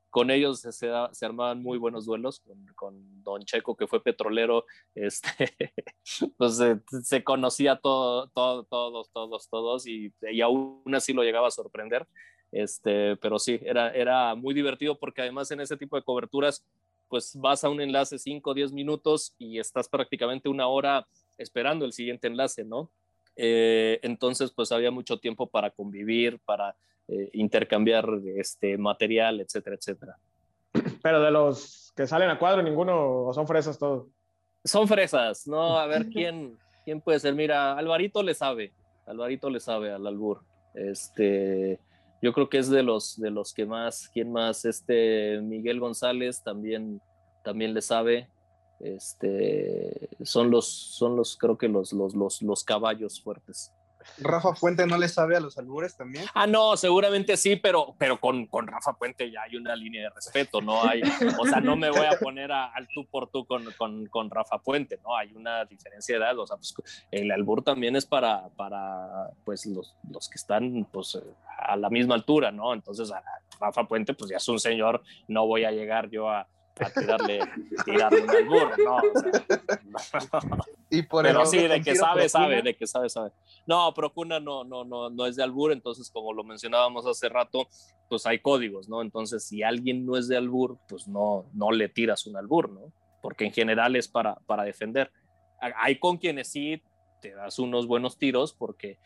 [0.09, 4.65] Con ellos se, se armaban muy buenos duelos, con, con, Don Checo, que fue petrolero,
[4.95, 5.75] este,
[6.39, 11.49] pues se, se conocía todo, todo, todos, todos, todos, y, y aún así lo llegaba
[11.49, 12.09] a sorprender.
[12.53, 16.67] Este, pero sí, era, era muy divertido porque además en ese tipo de coberturas,
[17.11, 21.07] pues vas a un enlace 5 o 10 minutos y estás prácticamente una hora
[21.37, 22.91] esperando el siguiente enlace, ¿no?
[23.37, 26.77] Eh, entonces, pues había mucho tiempo para convivir, para
[27.09, 30.17] eh, intercambiar este material, etcétera, etcétera.
[31.03, 34.07] Pero de los que salen a cuadro, ninguno o son fresas todos.
[34.65, 35.79] Son fresas, ¿no?
[35.79, 37.35] A ver quién, quién puede ser.
[37.35, 38.73] Mira, Alvarito le sabe,
[39.07, 40.43] Alvarito le sabe al albur.
[40.75, 41.81] Este,
[42.23, 44.65] yo creo que es de los, de los que más, ¿quién más?
[44.65, 47.01] Este Miguel González también,
[47.43, 48.29] también le sabe
[48.81, 53.73] este, son los, son los, creo que los, los, los, los caballos fuertes.
[54.19, 56.25] Rafa Puente no le sabe a los albures también.
[56.35, 60.11] Ah, no, seguramente sí, pero, pero con, con Rafa Puente ya hay una línea de
[60.11, 61.03] respeto, no hay,
[61.39, 64.31] o sea, no me voy a poner a, al tú por tú con, con, con,
[64.31, 65.17] Rafa Puente, ¿no?
[65.17, 66.75] Hay una diferencia de edad, o sea, pues,
[67.11, 71.19] el albur también es para, para pues, los, los que están, pues,
[71.59, 72.73] a la misma altura, ¿no?
[72.73, 73.13] Entonces,
[73.61, 76.47] Rafa Puente, pues ya es un señor, no voy a llegar yo a,
[76.79, 77.41] a tirarle,
[77.85, 78.97] tirarle un albur, ¿no?
[78.97, 80.41] O sea,
[80.89, 83.33] y por pero sí, de que sabe, sabe, de que sabe, sabe.
[83.67, 87.69] No, Procuna no, no, no, no es de albur, entonces como lo mencionábamos hace rato,
[88.09, 89.03] pues hay códigos, ¿no?
[89.03, 92.93] Entonces si alguien no es de albur, pues no, no le tiras un albur, ¿no?
[93.23, 95.13] Porque en general es para, para defender.
[95.61, 96.83] Hay con quienes sí
[97.21, 98.99] te das unos buenos tiros porque,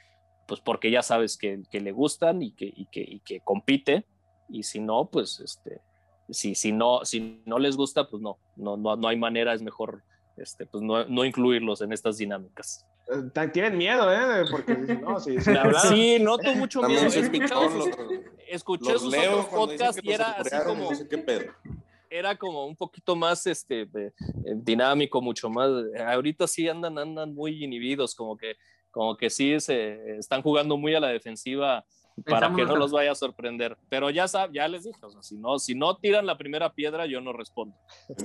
[0.46, 4.06] pues porque ya sabes que, que le gustan y que, y que, y que compite,
[4.48, 5.80] y si no, pues este,
[6.30, 9.62] si, si, no, si no les gusta, pues no, no, no, no hay manera, es
[9.62, 10.02] mejor
[10.36, 12.84] este, pues no, no incluirlos en estas dinámicas.
[13.08, 14.44] Eh, Tienen miedo, ¿eh?
[14.50, 15.52] Porque no, si, si
[15.88, 17.06] Sí, noto mucho miedo.
[17.06, 17.88] Escuché, los,
[18.48, 21.52] escuché los sus otros podcasts y era así como, no sé qué pedo.
[22.10, 25.68] era como un poquito más este, de- eh, dinámico, mucho más.
[26.06, 28.56] Ahorita sí andan, andan muy inhibidos, como que,
[28.90, 31.84] como que sí se están jugando muy a la defensiva
[32.24, 33.76] para que no los vaya a sorprender.
[33.88, 36.72] Pero ya sab, ya les dije, o sea, si no, si no tiran la primera
[36.72, 37.76] piedra, yo no respondo.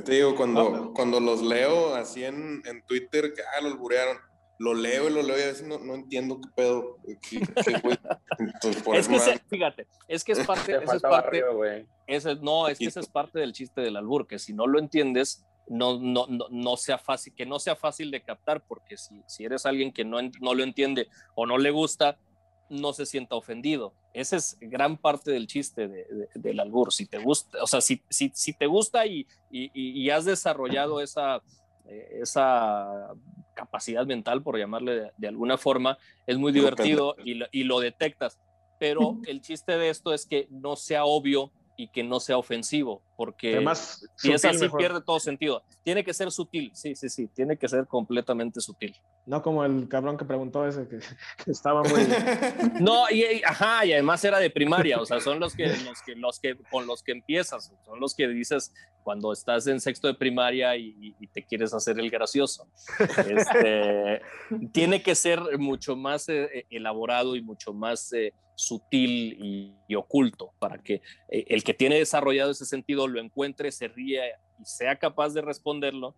[0.06, 4.18] Te digo, cuando, cuando los leo así en, en Twitter, que ah, los burearon,
[4.60, 6.98] lo leo y lo leo y a veces no, no entiendo qué pedo.
[7.30, 7.98] qué- qué güey.
[8.38, 11.88] Entonces, por Es que, se- fíjate, es que es parte, es parte, barrio, güey.
[12.08, 14.78] ese- no, es que esa es parte del chiste del albur, que si no lo
[14.80, 19.22] entiendes, no, no, no, no sea fácil, que no sea fácil de captar, porque si,
[19.28, 22.18] si eres alguien que no, no lo entiende o no le gusta,
[22.70, 23.94] no se sienta ofendido.
[24.14, 26.92] Esa es gran parte del chiste de- de- del albur.
[26.94, 31.42] Si te gusta, o sea, si, si, si te gusta y, y, has desarrollado esa,
[31.88, 33.10] eh, esa
[33.56, 35.98] capacidad mental, por llamarle de, de alguna forma,
[36.28, 38.40] es muy divertido y lo, y lo detectas.
[38.80, 43.02] Pero el chiste de esto es que no sea obvio y que no sea ofensivo,
[43.20, 44.80] porque Además, si es así mejor.
[44.80, 45.62] pierde todo sentido.
[45.84, 48.96] Tiene que ser sutil, sí, sí, sí, tiene que ser completamente sutil.
[49.26, 51.00] No como el cabrón que preguntó ese, que,
[51.44, 52.00] que estaba muy...
[52.80, 56.02] No, y, y- ajá, y además era de primaria, o sea, son los que, los
[56.06, 60.08] que, los que, con los que empiezas, son los que dices cuando estás en sexto
[60.08, 62.70] de primaria y, y- y te quieres hacer el gracioso.
[63.28, 64.22] Este,
[64.72, 70.52] tiene que ser mucho más eh, elaborado y mucho más eh, sutil y, y oculto
[70.60, 70.96] para que
[71.30, 75.42] eh, el que tiene desarrollado ese sentido lo encuentre, se ría y sea capaz de
[75.42, 76.16] responderlo,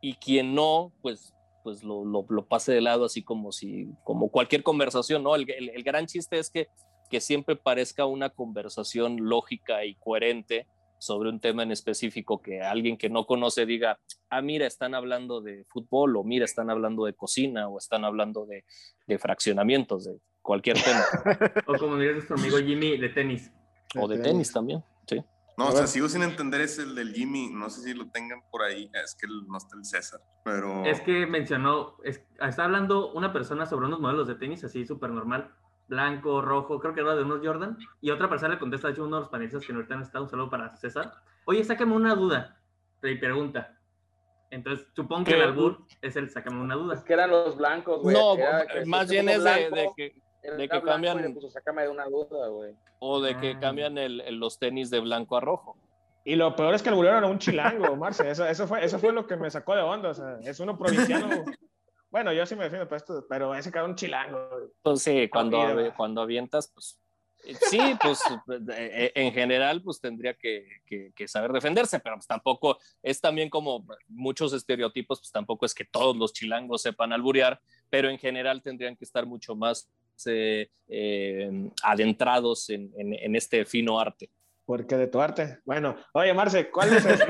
[0.00, 1.32] y quien no, pues
[1.62, 5.34] pues lo, lo, lo pase de lado así como si, como cualquier conversación, ¿no?
[5.34, 6.68] El, el- el gran chiste es que,
[7.08, 10.66] que siempre parezca una conversación lógica y coherente
[10.98, 15.40] sobre un tema en específico, que alguien que no conoce diga, ah, mira, están hablando
[15.40, 18.66] de fútbol, o mira, están hablando de cocina, o están hablando de,
[19.06, 21.02] de fraccionamientos, de cualquier tema,
[21.66, 23.50] O como diría nuestro amigo Jimmy, de tenis.
[23.98, 25.24] o de tenis también, sí.
[25.56, 27.48] No, A o sea, sigo sin entender es el del Jimmy.
[27.52, 28.90] No sé si lo tengan por ahí.
[29.04, 30.20] Es que el- no está el César.
[30.44, 30.84] Pero.
[30.84, 35.10] Es que mencionó, es- está hablando una persona sobre unos modelos de tenis así súper
[35.10, 35.52] normal,
[35.86, 39.04] blanco, rojo, creo que era de unos Jordan, y otra persona le contesta, de hecho,
[39.04, 41.12] uno de los panelistas que ahorita no está, un saludo para César.
[41.46, 42.58] Oye, sácame una duda,
[43.02, 43.78] y pregunta.
[44.50, 47.04] Entonces, supongo que el albur es el sácame una Es duda.
[47.04, 48.16] que eran los blancos, güey.
[48.16, 50.16] No, Era que más se bien es de, que,
[50.52, 52.74] de que cambian- le puso, sácame de una duda, güey.
[53.00, 53.60] o de que Ah.
[53.60, 55.76] cambian el- el- los tenis de blanco a rojo.
[56.24, 58.30] Y lo peor es que el bulero era un chilango, Marce.
[58.30, 60.08] Eso, eso, fue, eso fue lo que me sacó de onda.
[60.10, 61.44] O sea, es uno provinciano.
[62.10, 64.48] Bueno, yo sí me defiendo para esto, pero ese cabrón chilango.
[64.82, 65.58] Pues sí, cuando,
[65.96, 66.98] cuando avientas, pues
[67.68, 68.22] Sí, pues
[68.70, 70.66] eh, en general, pues tendría que,
[71.14, 75.84] que, saber defenderse, pero pues tampoco es también como muchos estereotipos, pues tampoco es que
[75.84, 80.02] todos los chilangos sepan alburear, pero en general tendrían que estar mucho más eh, eh,
[81.82, 84.30] adentrados en, en, este fino arte.
[84.66, 85.58] Porque de tu arte.
[85.64, 87.26] Bueno, oye, Marce, ¿cuál es este?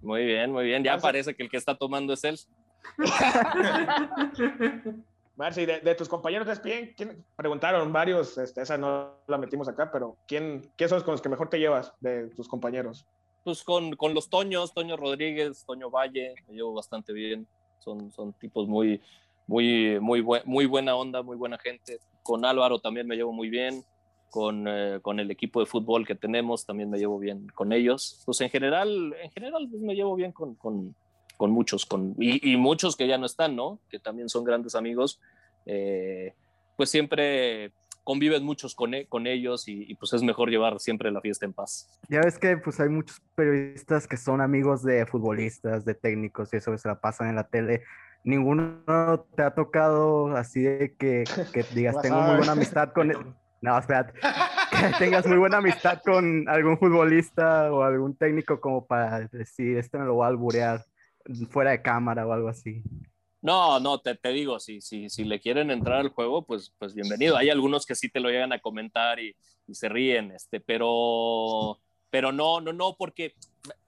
[0.00, 0.82] Muy bien, muy bien.
[0.82, 2.36] Ya parece que el que está tomando es él.
[5.36, 9.90] Marci, de, tus compañeros de ESPN, ¿quién, preguntaron varios, este, esa no la metimos acá,
[9.90, 13.04] pero ¿quién, ¿quién son los con los que mejor te llevas de tus compañeros?
[13.42, 17.48] Pues con, con los Toños, Toño Rodríguez, Toño Valle, me llevo bastante bien.
[17.80, 19.02] Son, son tipos muy,
[19.46, 21.98] muy, muy, buena onda, muy buena gente.
[22.22, 23.84] Con Álvaro también me llevo muy bien.
[24.30, 28.20] Con, eh, con, el equipo de fútbol que tenemos también me llevo bien con ellos.
[28.26, 30.96] Pues en general, en general pues me llevo bien con, con,
[31.36, 33.78] con muchos, con, y, muchos que ya no están, ¿no?
[33.88, 35.20] Que también son grandes amigos,
[35.66, 36.34] eh,
[36.76, 37.72] pues siempre
[38.04, 41.52] conviven muchos con, e, con ellos y, pues es mejor llevar siempre la fiesta en
[41.52, 41.88] paz.
[42.08, 46.58] Ya ves que pues hay muchos periodistas que son amigos de futbolistas, de técnicos y
[46.58, 47.82] eso se la pasan en la tele.
[48.22, 53.12] Ninguno te ha tocado así de que, que digas, tengo muy buena amistad con...
[53.60, 54.12] No, espérate.
[54.70, 59.96] Que tengas muy buena amistad con algún futbolista o algún técnico como para decir, este
[59.98, 60.84] me lo voy a alburear
[61.48, 62.82] fuera de cámara o algo así.
[63.44, 66.94] No, no, te, te digo, si, si, si le quieren entrar al juego, pues, pues
[66.94, 67.36] bienvenido.
[67.36, 69.36] Hay algunos que sí te lo llegan a comentar y,
[69.66, 71.78] y se ríen, este, pero,
[72.08, 73.34] pero no, no, no, porque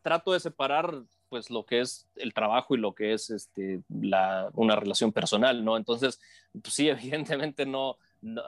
[0.03, 4.51] trato de separar pues lo que es el trabajo y lo que es este, la,
[4.57, 5.79] una relación personal, ¿no?
[5.79, 6.21] Entonces,
[6.53, 7.97] pues sí, evidentemente no,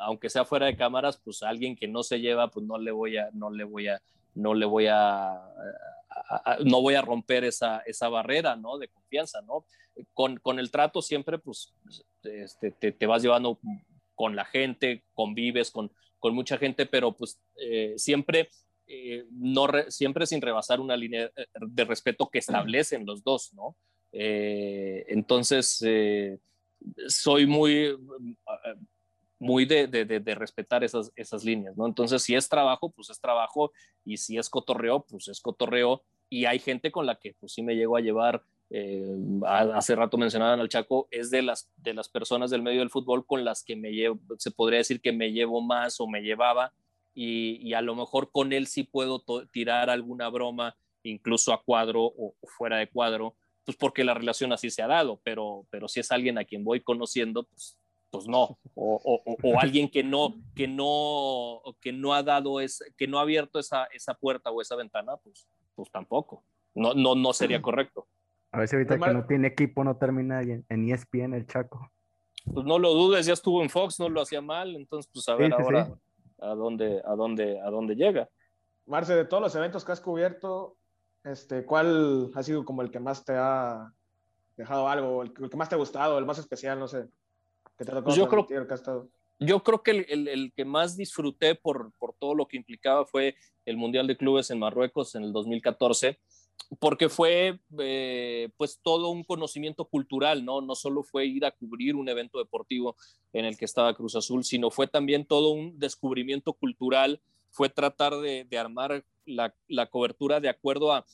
[0.00, 3.16] aunque sea fuera de cámaras, pues alguien que no se lleva, pues no le voy
[3.16, 4.02] a, no le voy a,
[4.34, 5.40] no le voy a,
[6.64, 8.78] no voy a romper esa, esa barrera, ¿no?
[8.78, 9.64] De confianza, ¿no?
[10.12, 11.74] Con, con el trato siempre, pues,
[12.22, 13.58] este, te, te, vas llevando
[14.14, 18.48] con la gente, convives con, con mucha gente, pero pues eh, siempre,
[18.86, 23.76] eh, no siempre sin rebasar una línea de respeto que establecen los dos, ¿no?
[24.12, 25.84] Eh, entonces,
[27.08, 27.96] soy muy
[29.38, 31.86] muy de, de, de, respetar esas, esas líneas, ¿no?
[31.86, 33.72] Entonces, si es trabajo, pues es trabajo,
[34.04, 37.62] y si es cotorreo, pues es cotorreo, y hay gente con la que pues sí
[37.62, 39.16] me llego a llevar, eh,
[39.46, 43.26] hace rato mencionaban al Chaco, es de las, de las personas del medio del fútbol
[43.26, 46.72] con las que me llevo, se podría decir que me llevo más o me llevaba,
[47.14, 52.04] y, y a lo mejor con él sí puedo tirar alguna broma, incluso a cuadro
[52.04, 56.00] o, fuera de cuadro, pues porque la relación así se ha dado, pero, pero si
[56.00, 57.78] es alguien a quien voy conociendo, pues
[58.10, 63.06] pues no, o, o, alguien que no, que no, que no ha dado, es, que
[63.06, 65.46] no ha abierto esa, esa puerta o esa ventana, pues,
[65.78, 66.42] pues tampoco,
[66.74, 68.08] no, no, no sería correcto.
[68.50, 71.92] A ver si ahorita que no tiene equipo no termina en, en ESPN el Chaco.
[72.52, 75.36] Pues no lo dudes, ya estuvo en Fox, no lo hacía mal, entonces pues a
[75.36, 75.88] ver ahora
[76.40, 78.28] a dónde, a dónde, a dónde llega.
[78.86, 80.76] Marce, de todos los eventos que has cubierto,
[81.22, 83.92] este, ¿cuál ha sido como el que más te ha
[84.56, 87.06] dejado algo, el que más te ha gustado, el más especial, no sé?
[88.02, 88.48] Pues yo, creo,
[89.38, 94.06] yo creo que el, que más disfruté por, todo lo que implicaba fue el Mundial
[94.06, 96.18] de Clubes en Marruecos en el 2014
[96.80, 100.60] porque fue eh, pues todo un conocimiento cultural, ¿no?
[100.60, 102.96] No solo fue ir a cubrir un evento deportivo
[103.32, 107.20] en el que estaba Cruz Azul, sino fue también todo un descubrimiento cultural,
[107.50, 111.06] fue tratar de, armar la, cobertura de acuerdo a,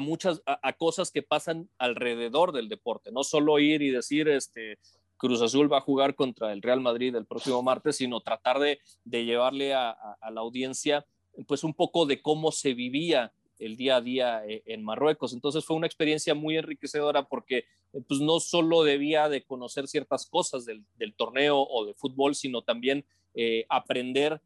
[0.00, 4.78] muchas, a, cosas que pasan alrededor del deporte, no solo ir y decir, este,
[5.16, 8.78] Cruz Azul va a jugar contra el Real Madrid el próximo martes, sino tratar de,
[9.04, 9.96] llevarle a,
[10.30, 11.06] la audiencia
[11.46, 15.32] pues un poco de cómo se vivía el día a día eh, en Marruecos.
[15.32, 20.26] Entonces fue una experiencia muy enriquecedora porque eh, pues no solo debía de conocer ciertas
[20.26, 20.84] cosas del,
[21.16, 23.04] torneo o de fútbol, sino también
[23.34, 24.40] eh, aprender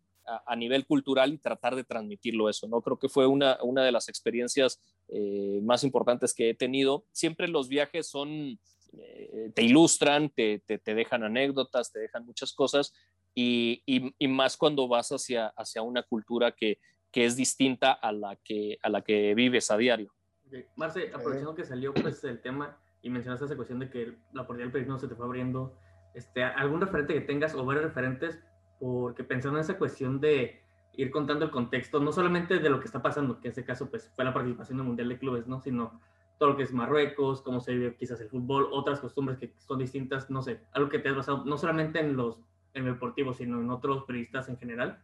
[0.47, 2.83] a, nivel cultural y tratar de transmitirlo eso, ¿no?
[2.83, 4.79] Creo que fue una, una de las experiencias
[5.62, 7.07] más importantes que he tenido.
[7.12, 8.59] Siempre los viajes son
[8.97, 12.93] eh, te ilustran, te, te, dejan anécdotas, te dejan muchas cosas
[13.34, 16.78] y, y, más cuando vas hacia, hacia una cultura que,
[17.11, 20.12] que, es distinta a la que, a la que vives a diario.
[20.76, 24.62] Marce, aprovechando que salió pues, el tema y mencionaste esa cuestión de que la puerta
[24.62, 25.78] del periodismo se te fue abriendo,
[26.14, 28.39] este, ¿algún referente que tengas o varios referentes?
[28.80, 30.62] Porque pensando en esa cuestión de
[30.95, 33.89] ir contando el contexto, no solamente de lo que está pasando, que en ese caso
[33.89, 35.61] pues, fue la participación en el Mundial de Clubes, ¿no?
[35.61, 36.01] sino
[36.39, 39.78] todo lo que es Marruecos, cómo se vive quizás el fútbol, otras costumbres que son
[39.78, 42.41] distintas, no sé, algo que te has basado no solamente en los
[42.74, 45.03] en el deportivo, sino en otros periodistas en general.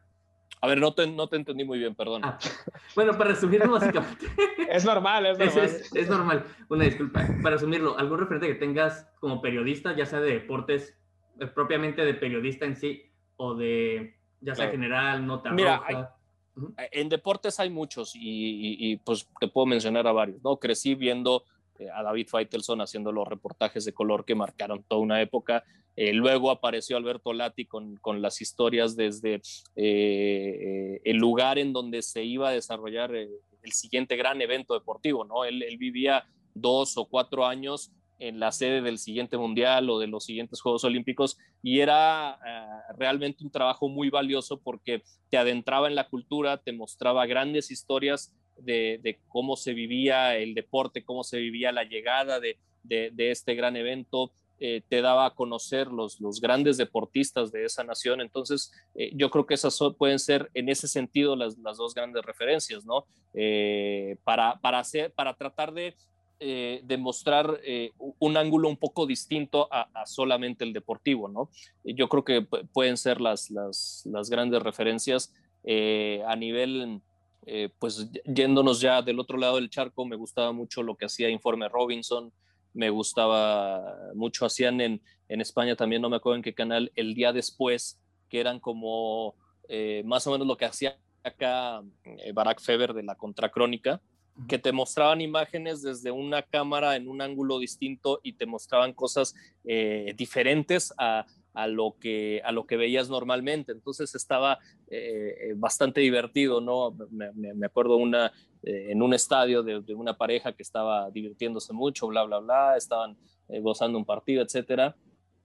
[0.61, 2.23] A ver, no te, no te entendí muy bien, perdón.
[2.25, 2.39] Ah,
[2.95, 4.27] bueno, para resumirlo básicamente.
[4.71, 5.65] es normal, es normal.
[5.65, 7.27] Es, es, normal, una disculpa.
[7.43, 10.97] Para resumirlo, algún referente que tengas como periodista, ya sea de deportes,
[11.41, 14.73] eh, propiamente de periodista en sí, o de ya sea Claro.
[14.73, 16.17] general, nota Mira, roja?
[16.57, 16.75] Ujú.
[16.93, 20.57] En deportes hay muchos y, y- y, pues te puedo mencionar a varios, ¿no?
[20.59, 21.45] Crecí viendo
[21.79, 25.65] eh, a David Faitelson haciendo los reportajes de color que marcaron toda una época.
[25.97, 29.41] Eh, luego apareció Alberto Lati con, con las historias desde eh,
[29.77, 33.29] eh, el lugar en donde se iba a desarrollar eh,
[33.63, 35.45] el siguiente gran evento deportivo, ¿no?
[35.45, 36.25] Él, él vivía
[36.55, 40.85] dos o cuatro años en la sede del siguiente mundial o de los siguientes Juegos
[40.85, 46.59] Olímpicos y era eh, realmente un trabajo muy valioso porque te adentraba en la cultura,
[46.59, 52.41] te mostraba grandes historias de, cómo se vivía el deporte, cómo se vivía la llegada
[52.41, 57.65] de, de, este gran evento, eh, te daba a conocer los, los grandes deportistas de
[57.65, 58.21] esa nación.
[58.21, 62.25] Entonces, eh, yo creo que esas pueden ser en ese sentido las, las dos grandes
[62.25, 63.07] referencias, ¿no?
[63.33, 65.97] Eh, para, para, hacer, para tratar de
[66.41, 71.51] eh, demostrar eh, un ángulo un poco distinto a, a, solamente el deportivo, ¿no?
[71.85, 75.33] Yo creo que pueden ser las, las, las grandes referencias
[75.65, 77.01] eh, a nivel,
[77.47, 81.31] eh, pues yéndonos ya del otro lado del charco, me gustaba mucho lo que hacía
[81.31, 82.33] Informe Robinson,
[82.75, 87.15] me gustaba mucho, hacían en, en España también, no me acuerdo en qué canal, el
[87.15, 89.35] día después, que eran como
[89.69, 94.01] eh, más o menos lo que hacía acá eh, Barack Feber de la Contracrónica,
[94.49, 99.35] que te mostraban imágenes desde una cámara en un ángulo distinto y te mostraban cosas
[99.65, 103.73] eh, diferentes a, a, lo que, a lo que veías normalmente.
[103.73, 104.59] Entonces estaba
[104.89, 106.97] eh, bastante divertido, ¿no?
[107.11, 108.33] Me, acuerdo una,
[108.63, 112.77] eh, en un estadio de, de, una pareja que estaba divirtiéndose mucho, bla, bla, bla,
[112.77, 113.17] estaban
[113.49, 114.97] eh, gozando un partido, etcétera.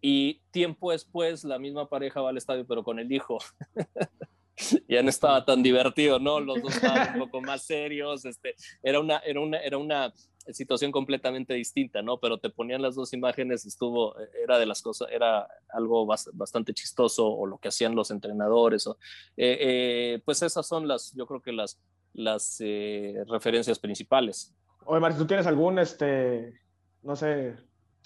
[0.01, 3.37] Y tiempo después la misma pareja va al estadio, pero con el hijo.
[4.88, 6.39] ya no estaba tan divertido, ¿no?
[6.39, 10.14] Los dos estaban un poco más serios, este, era una, era una, era una
[10.51, 12.20] situación completamente distinta, ¿no?
[12.20, 17.28] Pero te ponían las dos imágenes, estuvo, era de las cosas, era algo bastante chistoso,
[17.28, 18.97] o lo que hacían los entrenadores, o,
[19.38, 21.80] eh, eh, pues esas son las, yo creo que las,
[22.14, 24.55] las eh, referencias principales.
[24.86, 26.60] Oye, Martín, ¿tú tienes algún, este,
[27.03, 27.55] no sé,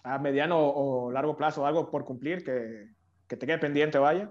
[0.04, 2.90] a mediano o largo plazo, algo por cumplir que,
[3.28, 4.30] que te quede pendiente, vaya?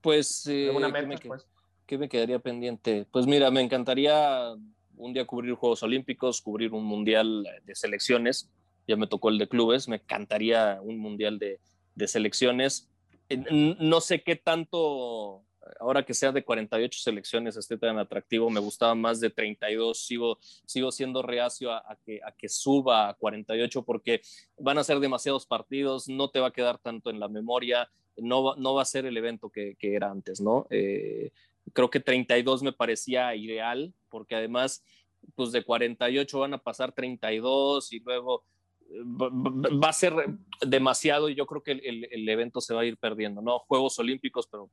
[0.00, 1.46] Pues, eh, meta, ¿qué, me, pues?
[1.86, 3.06] ¿qué, me, quedaría pendiente?
[3.10, 4.54] Pues mira, me encantaría
[4.96, 8.50] un día cubrir Juegos Olímpicos, cubrir un mundial de selecciones.
[8.86, 11.58] Ya me tocó el de clubes, me encantaría un mundial de,
[11.94, 12.88] de selecciones.
[13.50, 15.42] No sé qué tanto,
[15.80, 18.50] ahora que sea de 48 selecciones, esté tan atractivo.
[18.50, 19.98] Me gustaba más de 32.
[19.98, 24.20] Sigo, sigo siendo reacio a, que, a que suba a 48 porque
[24.58, 27.88] van a ser demasiados partidos, no te va a quedar tanto en la memoria
[28.18, 30.66] no no va a ser el evento que, que era antes, ¿no?
[30.70, 31.32] Eh,
[31.72, 34.84] creo que 32 me parecía ideal, porque además,
[35.34, 38.44] pues de 48 van a pasar 32 y luego
[38.88, 40.14] va a ser
[40.66, 43.58] demasiado y yo creo que el, el, evento se va a ir perdiendo, ¿no?
[43.60, 44.70] Juegos Olímpicos, pero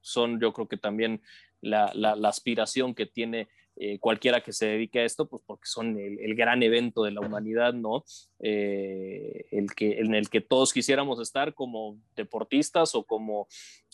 [0.00, 1.22] son yo creo que también
[1.60, 5.66] la, la, la aspiración que tiene eh, cualquiera que se dedique a esto, pues porque
[5.66, 8.04] son el, el gran evento de la humanidad, ¿no?
[8.40, 13.48] Eh, el que, en el que todos quisiéramos estar como deportistas o como,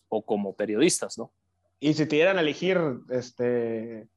[0.08, 1.32] o como periodistas, ¿no?
[1.78, 2.78] Y si te dieran a elegir,
[3.10, 4.08] este,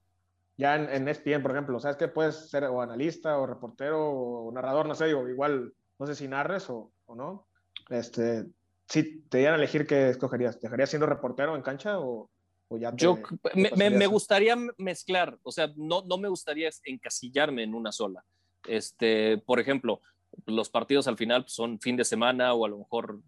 [0.60, 4.52] ya en, en ESPN, por ejemplo, ¿sabes que puedes ser o analista o reportero o
[4.52, 4.86] narrador?
[4.86, 7.48] No sé, digo, igual, no sé si narres o, o no.
[7.90, 8.46] Este,
[8.86, 10.60] si te dieran a elegir, ¿qué escogerías?
[10.60, 12.30] ¿Dejarías siendo reportero en cancha o,
[12.68, 16.28] o ya te, Yo te me, me, me, gustaría mezclar, o sea, no, no me
[16.28, 18.26] gustaría encasillarme en una sola.
[18.68, 20.02] Este, por ejemplo,
[20.46, 23.22] los partidos al final son fin de semana o a lo mejor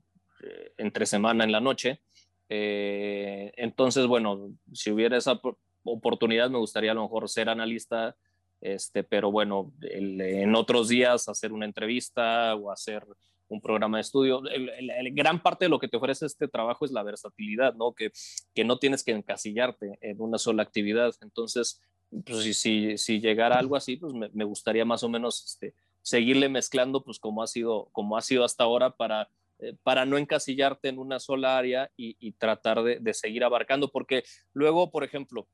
[0.43, 2.01] eh, entre semana en la noche.
[2.49, 5.39] Eh, entonces, bueno, si hubiera esa
[5.83, 8.15] oportunidad, me gustaría a lo mejor ser analista,
[8.61, 13.05] este, pero bueno, el, en otros días hacer una entrevista o hacer
[13.51, 14.41] un programa de estudio.
[14.47, 17.73] El, el, el, gran parte de lo que te ofrece este trabajo es la versatilidad,
[17.73, 17.93] ¿no?
[17.93, 18.11] Que,
[18.55, 21.13] que no tienes que encasillarte en una sola actividad.
[21.21, 21.81] Entonces,
[22.25, 25.73] pues si, si, si llegara algo así, pues me, me, gustaría más o menos este,
[26.01, 29.29] seguirle mezclando, pues como ha sido, como ha sido hasta ahora para,
[29.59, 33.91] eh, para no encasillarte en una sola área y, y tratar de, de seguir abarcando,
[33.91, 34.23] porque
[34.53, 35.47] luego, por ejemplo,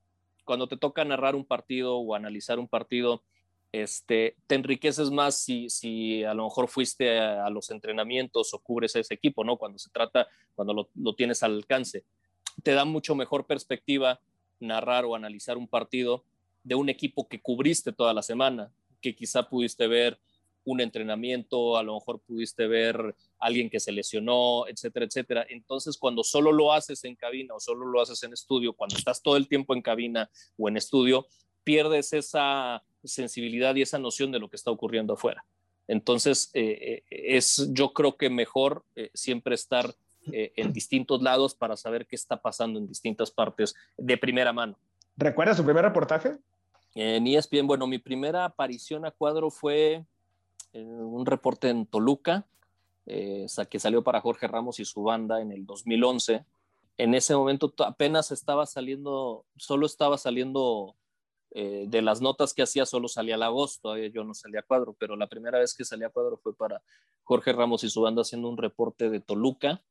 [0.47, 3.21] cuando te toca narrar un partido o analizar un partido,
[3.73, 8.95] este, te enriqueces más si, si a lo mejor fuiste a, los entrenamientos o cubres
[8.95, 9.57] ese equipo, ¿no?
[9.57, 12.05] Cuando se trata, cuando lo, lo, tienes al alcance.
[12.63, 14.21] Te da mucho mejor perspectiva
[14.59, 16.23] narrar o analizar un partido
[16.63, 18.71] de un equipo que cubriste toda la semana,
[19.01, 20.17] que quizá pudiste ver
[20.67, 25.45] un entrenamiento, a lo mejor pudiste ver a alguien que se lesionó, etcétera, etcétera.
[25.49, 29.21] Entonces, cuando solo lo haces en cabina o solo lo haces en estudio, cuando estás
[29.21, 31.25] todo el tiempo en cabina o en estudio,
[31.63, 35.45] pierdes esa sensibilidad y esa noción de lo que está ocurriendo afuera.
[35.87, 39.95] Entonces, eh, es yo creo que mejor eh, siempre estar
[40.33, 44.77] eh, en distintos lados para saber qué está pasando en distintas partes de primera mano.
[45.15, 46.37] ¿Recuerdas su primer reportaje?
[46.93, 50.03] En ESPN, bueno, mi primera aparición a cuadro fue
[50.73, 52.45] en un reporte en Toluca,
[53.05, 56.45] eh, que salió para Jorge Ramos y su banda en el 2011.
[56.97, 60.95] En ese momento apenas estaba saliendo, solo estaba saliendo
[61.51, 64.93] eh, de las notas que hacía, solo salía el agosto, yo no salía a cuadro,
[64.99, 66.81] pero la primera vez que salí a cuadro fue para
[67.23, 69.81] Jorge Ramos y su banda haciendo un reporte de Toluca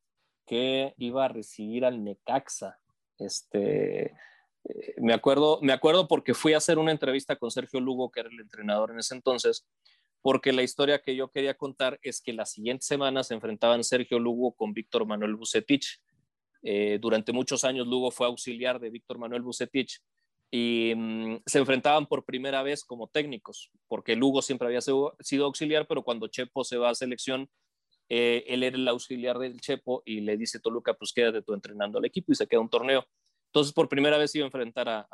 [0.45, 2.79] que iba a recibir al Necaxa.
[3.17, 4.15] Este,
[4.63, 8.21] eh, me, acuerdo, me acuerdo porque fui a hacer una entrevista con Sergio Lugo, que
[8.21, 9.65] era el entrenador en ese entonces,
[10.21, 14.19] porque la historia que yo quería contar es que la siguiente semana se enfrentaban Sergio
[14.19, 16.01] Lugo con Víctor Manuel Bucetich.
[16.63, 20.01] Eh, durante muchos años Lugo fue auxiliar de Víctor Manuel Bucetich
[20.51, 25.87] y mm, se enfrentaban por primera vez como técnicos, porque Lugo siempre había sido, auxiliar,
[25.87, 27.49] pero cuando Chepo se va a selección,
[28.09, 31.99] eh, él era el auxiliar del Chepo y le dice Toluca, pues quédate tú entrenando
[31.99, 33.05] al equipo y se queda un torneo.
[33.47, 35.07] Entonces, por primera vez iba a enfrentar a,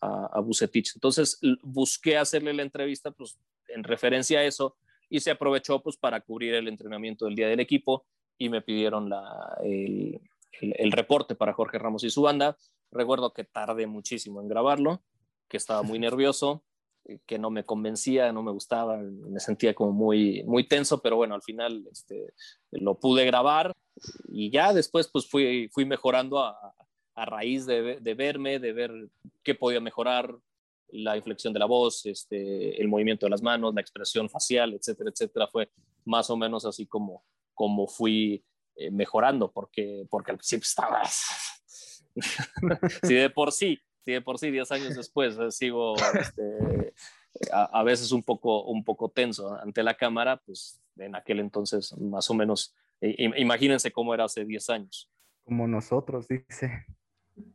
[0.00, 0.94] a, Bucetich.
[0.94, 4.76] Entonces, busqué hacerle la entrevista pues, en referencia a eso
[5.08, 8.06] y se aprovechó pues, para cubrir el entrenamiento del día del equipo
[8.38, 10.20] y me pidieron la, el,
[10.60, 12.56] el, reporte para Jorge Ramos y su banda.
[12.90, 15.02] Recuerdo que tardé muchísimo en grabarlo,
[15.48, 16.62] que estaba muy nervioso,
[17.06, 21.16] eh, que no me convencía, no me gustaba, me sentía como muy, muy tenso, pero
[21.16, 22.34] bueno, al final este,
[22.70, 23.74] lo pude grabar
[24.28, 26.74] y ya después pues fui, fui mejorando a,
[27.20, 29.08] a raíz de, de, verme, de ver
[29.42, 30.34] qué podía mejorar,
[30.92, 35.10] la inflexión de la voz, este, el movimiento de las manos, la expresión facial, etcétera,
[35.10, 35.70] etcétera, fue
[36.04, 38.44] más o menos así como, como fui
[38.76, 41.02] eh, mejorando, porque, porque al principio estaba...
[43.04, 46.92] si de por sí, si de por sí, 10 años después, eh, sigo este,
[47.52, 52.28] a, veces un poco, un poco tenso ante la cámara, pues en aquel entonces más
[52.30, 55.10] o menos, imagínense cómo era hace 10 años.
[55.44, 56.86] Como nosotros, dice.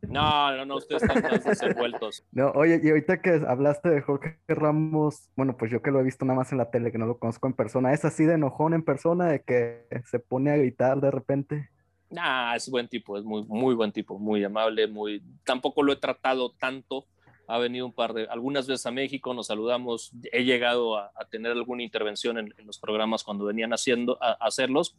[0.08, 2.24] No, no, no, ustedes están más desenvueltos.
[2.32, 6.04] No, oye, y ahorita que hablaste de Jorge Ramos, bueno, pues yo que lo he
[6.04, 8.34] visto nada más en la tele, que no lo conozco en persona, ¿es así de
[8.34, 11.70] enojón en persona, de que se pone a gritar de repente?
[12.10, 15.22] Nah, es buen tipo, es muy, muy buen tipo, muy amable, muy...
[15.44, 17.06] Tampoco lo he tratado tanto,
[17.48, 21.52] ha venido un par de, algunas veces a México, nos saludamos, he llegado a, tener
[21.52, 24.96] alguna intervención en, los programas cuando venían haciendo, a hacerlos,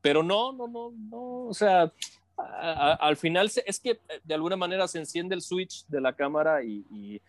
[0.00, 1.92] pero no, no, no, no, o sea,
[2.40, 6.62] al final es que eh, de alguna manera se enciende el switch de la cámara
[6.62, 7.20] y,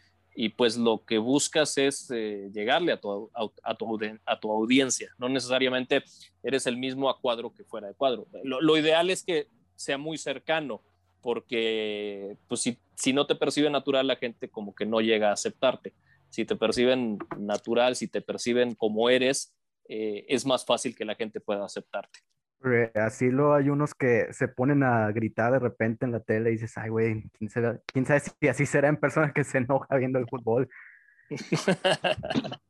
[0.57, 5.13] pues lo que buscas es eh, llegarle a tu, a, tu, audiencia.
[5.17, 6.03] No necesariamente
[6.41, 8.27] eres el mismo a cuadro que fuera de cuadro.
[8.43, 10.81] Lo, ideal es que sea muy cercano,
[11.21, 15.33] porque pues si, si, no te percibe natural, la gente como que no llega a
[15.33, 15.93] aceptarte.
[16.29, 19.53] Si te perciben natural, si te perciben como eres,
[19.93, 22.19] eh, es más fácil que la gente pueda aceptarte.
[22.95, 26.53] Así lo hay unos que se ponen a gritar de repente en la tele y
[26.53, 27.49] dices, ay, güey, ¿quién,
[27.85, 30.69] ¿quién sabe si así será en personas que se enoja viendo el fútbol?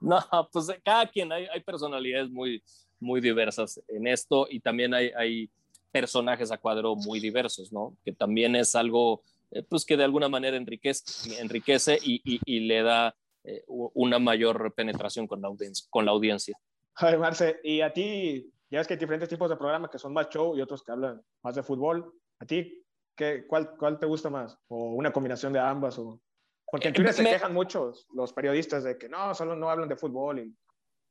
[0.00, 0.18] no,
[0.52, 2.62] pues cada quien, hay, hay, personalidades muy,
[3.00, 5.50] muy diversas en esto y también hay, hay
[5.92, 7.96] personajes a cuadro muy diversos, ¿no?
[8.04, 12.60] Que también es algo, eh, pues que de alguna manera enriquece, enriquece y, y, y
[12.60, 13.14] le da
[13.44, 15.86] eh, una mayor penetración con la audiencia.
[15.90, 16.58] Con la audiencia.
[16.94, 20.12] Ay, Marce, ¿y a ti ya ves que hay diferentes tipos de programas que son
[20.12, 22.12] más show y otros que hablan más de fútbol.
[22.40, 22.84] ¿A ti
[23.16, 24.58] qué, cuál, cuál te gusta más?
[24.66, 25.96] ¿O una combinación de ambas?
[25.98, 26.20] O...
[26.66, 29.96] Porque en Twitter se quejan muchos los periodistas de que no, solo no hablan de
[29.96, 30.40] fútbol.
[30.40, 30.56] Y...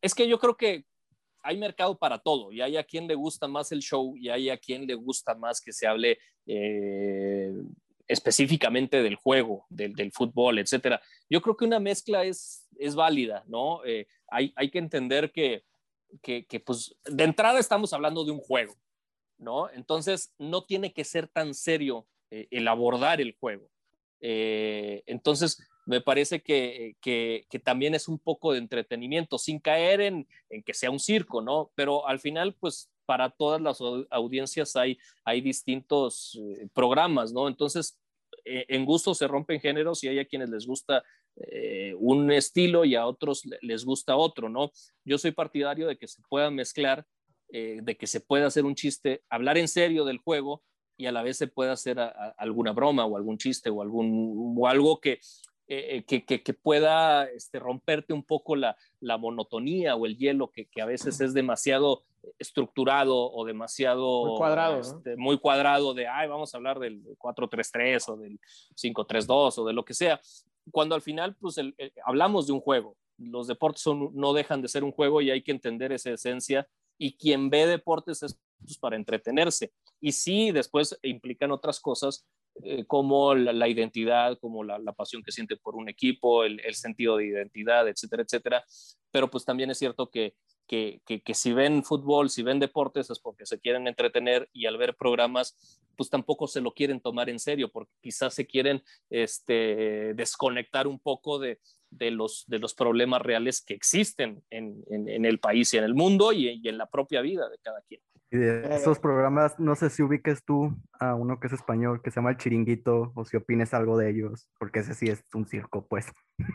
[0.01, 0.86] Es que yo creo que
[1.41, 4.49] hay mercado para todo y hay a quien le gusta más el show y hay
[4.49, 7.53] a quien le gusta más que se hable eh,
[8.07, 11.01] específicamente del juego, del, del, fútbol, etcétera.
[11.30, 13.86] Yo creo que una mezcla es, es válida, ¿no?
[13.86, 15.64] Eh, hay, hay que entender que
[16.22, 18.76] que, pues de entrada estamos hablando de un juego,
[19.38, 19.70] ¿no?
[19.70, 23.70] Entonces no tiene que ser tan serio eh, el abordar el juego.
[24.22, 30.28] Eh, entonces me parece que, que, también es un poco de entretenimiento, sin caer en,
[30.49, 31.72] en, que sea un circo, ¿no?
[31.76, 33.80] Pero al final, pues para todas las
[34.11, 37.47] audiencias hay, hay distintos eh, programas, ¿no?
[37.47, 37.99] Entonces,
[38.45, 41.03] en gusto se rompen géneros y hay a quienes les gusta
[41.36, 44.71] eh, un estilo y a otros les gusta otro, ¿no?
[45.03, 47.05] Yo soy partidario de que se pueda mezclar,
[47.49, 50.63] eh, de que se pueda hacer un chiste, hablar en serio del juego
[50.95, 51.99] y a la vez se pueda hacer
[52.38, 55.19] alguna broma o algún chiste o, algún, o algo que,
[55.67, 60.65] eh, que, que, pueda este, romperte un poco la, la, monotonía o el hielo que,
[60.67, 62.03] que, a veces es demasiado
[62.38, 68.09] estructurado o demasiado muy cuadrado, este, muy cuadrado de, ay, vamos a hablar del 4-3-3
[68.09, 68.39] o del
[68.75, 70.21] 5-3-2 o de lo que sea
[70.72, 71.55] cuando al final pues
[72.05, 72.97] hablamos de un juego.
[73.18, 76.68] Los deportes son, no dejan de ser un juego y hay que entender esa esencia
[76.97, 79.72] y quien ve deportes es pues, para entretenerse.
[79.99, 82.26] Y sí, después implican otras cosas
[82.64, 87.28] eh, como la, identidad, como la, pasión que siente por un equipo, el, sentido de
[87.28, 88.64] identidad, etcétera, etcétera.
[89.11, 90.36] Pero pues también es cierto que,
[90.68, 94.78] que, que, si ven fútbol, si ven deportes, es porque se quieren entretener y al
[94.78, 100.14] ver programas, pues tampoco se lo quieren tomar en serio, porque quizás se quieren este,
[100.16, 101.59] desconectar un poco de,
[101.89, 105.93] de los, de los problemas reales que existen en, en, el país y en el
[105.93, 108.01] mundo y, y en la propia vida de cada quien.
[108.34, 112.09] Y de esos programas, no sé si ubiques tú a uno que es español, que
[112.09, 115.47] se llama El Chiringuito, o si opines algo de ellos, porque ese sí es un
[115.47, 116.07] circo, pues.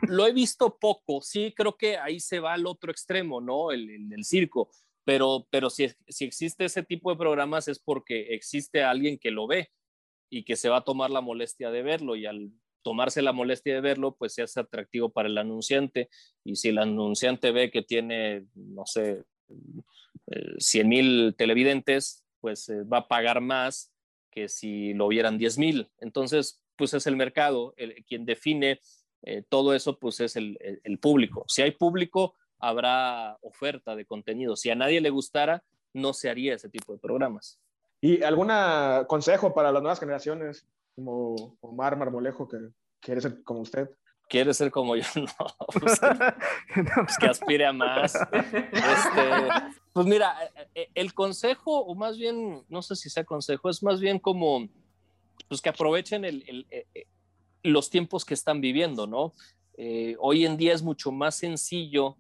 [0.09, 3.71] Lo he visto poco, sí, creo que ahí se va al otro extremo, ¿no?
[3.71, 4.71] El, el, circo,
[5.05, 9.47] pero, pero si, si existe ese tipo de programas es porque existe alguien que lo
[9.47, 9.71] ve
[10.29, 12.51] y que se va a tomar la molestia de verlo y al
[12.83, 16.09] tomarse la molestia de verlo, pues se hace atractivo para el anunciante
[16.43, 19.23] y si el anunciante ve que tiene, no sé,
[20.59, 23.93] 100 mil televidentes, pues eh, va a pagar más
[24.31, 25.91] que si lo vieran 10 mil.
[25.99, 27.75] Entonces, pues es el mercado,
[28.07, 28.81] quien define
[29.23, 30.59] eh, todo eso, pues es el,
[31.01, 31.45] público.
[31.49, 34.55] Si hay público, habrá oferta de contenido.
[34.55, 37.59] Si a nadie le gustara, no se haría ese tipo de programas.
[38.01, 38.53] ¿Y algún
[39.09, 42.59] consejo para las nuevas generaciones, como Omar Marmolejo, que
[43.01, 43.89] quiere ser como usted?
[44.29, 45.27] quiere ser como yo, no,
[45.81, 46.01] pues
[46.75, 48.15] que, pues que aspire a más.
[48.33, 53.69] Este, pues mira, eh, eh, el consejo, o más bien, no sé si sea consejo,
[53.69, 54.69] es más bien como,
[55.49, 56.87] pues que aprovechen eh,
[57.65, 59.35] los tiempos que están viviendo, ¿no?
[60.21, 62.17] hoy en día es mucho más sencillo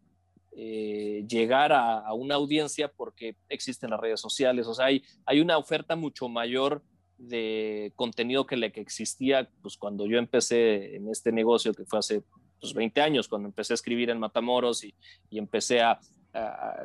[0.52, 6.28] llegar a, una audiencia porque existen las redes sociales, o sea, hay, una oferta mucho
[6.28, 6.82] mayor
[7.16, 12.00] de contenido que le que existía pues cuando yo empecé en este negocio que fue
[12.00, 12.24] hace
[12.60, 14.94] pues, 20 años cuando empecé a escribir en Matamoros y
[15.30, 16.00] empecé a,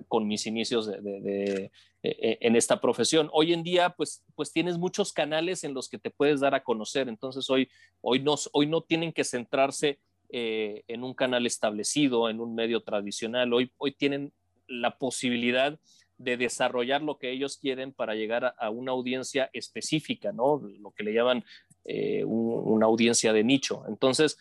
[0.07, 1.71] con mis inicios de,
[2.01, 3.29] e, e, en esta profesión.
[3.31, 6.63] Hoy en día, pues, pues tienes muchos canales en los que te puedes dar a
[6.63, 7.07] conocer.
[7.07, 7.69] Entonces, hoy,
[8.01, 12.81] hoy, no, hoy no tienen que centrarse eh, en un canal establecido, en un medio
[12.81, 13.53] tradicional.
[13.53, 14.33] Hoy, hoy tienen
[14.67, 15.79] la posibilidad
[16.17, 20.61] de desarrollar lo que ellos quieren para llegar a, una audiencia específica, ¿no?
[20.79, 21.45] Lo que le llaman
[21.85, 23.83] eh, una audiencia de nicho.
[23.87, 24.37] Entonces,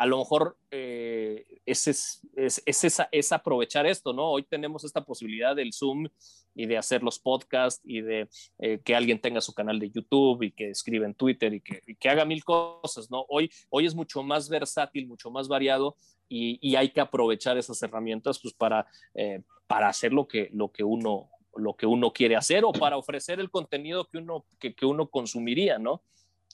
[0.00, 1.86] a lo mejor eh, es,
[2.34, 4.30] es, aprovechar esto, ¿no?
[4.30, 6.08] Hoy tenemos esta posibilidad del Zoom
[6.54, 8.30] y de hacer los podcasts y de
[8.60, 11.82] eh, que alguien tenga su canal de YouTube y que escriba en Twitter y que,
[12.00, 13.26] que haga mil cosas, ¿no?
[13.28, 15.98] Hoy, hoy es mucho más versátil, mucho más variado
[16.30, 20.82] y, hay que aprovechar esas herramientas pues, para, eh, para hacer lo que, lo, que
[20.82, 24.86] uno, lo que uno quiere hacer o para ofrecer el contenido que uno, que, que
[24.86, 26.02] uno consumiría, ¿no?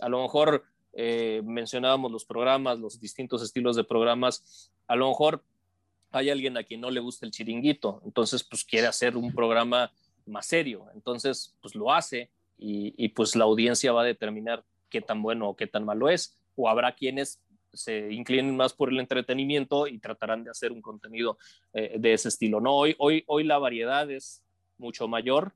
[0.00, 0.64] A lo mejor
[0.98, 5.44] eh, mencionábamos los programas, los distintos estilos de programas, a lo mejor
[6.10, 9.92] hay alguien a quien no le gusta el chiringuito, entonces pues quiere hacer un programa
[10.24, 15.20] más serio, entonces pues lo hace y, pues la audiencia va a determinar qué tan
[15.20, 17.42] bueno o qué tan malo es, o habrá quienes
[17.74, 21.36] se inclinen más por el entretenimiento y tratarán de hacer un contenido
[21.74, 22.58] eh, de ese estilo.
[22.58, 24.42] No, hoy, hoy, hoy la variedad es
[24.78, 25.52] mucho mayor,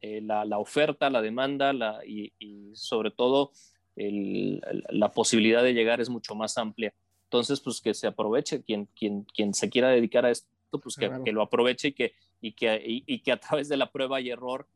[0.00, 1.72] eh, la, la, oferta, la demanda
[2.06, 2.30] y,
[2.74, 3.50] sobre todo
[3.96, 6.92] el, la posibilidad de llegar es mucho más amplia.
[7.24, 10.48] Entonces, pues que se aproveche, quien, quien, quien se quiera dedicar a esto,
[10.82, 13.90] pues que, que lo aproveche y que, y, que, y, que a través de la
[13.90, 14.68] prueba y error,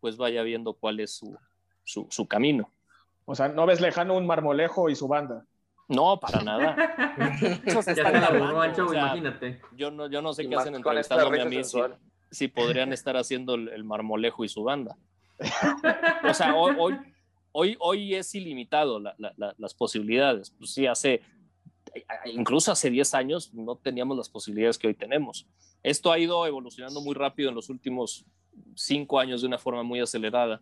[0.00, 1.36] pues vaya viendo cuál es su,
[1.84, 2.70] su, su camino.
[3.24, 5.44] O sea, no ves lejano un marmolejo y su banda.
[5.88, 6.76] No, para nada.
[7.66, 9.60] ya se imagínate.
[9.76, 11.60] Yo no, yo no sé qué hacen entrevistándome a mí
[12.30, 14.96] si, podrían estar haciendo el, marmolejo y su banda.
[16.28, 16.98] o sea, hoy, hoy,
[17.56, 20.50] hoy, es ilimitado las posibilidades.
[20.50, 21.22] Pues sí, hace,
[22.26, 25.46] incluso hace 10 años no teníamos las posibilidades que hoy tenemos.
[25.82, 28.26] Esto ha ido evolucionando muy rápido en los últimos
[28.74, 30.60] 5 años de una forma muy acelerada.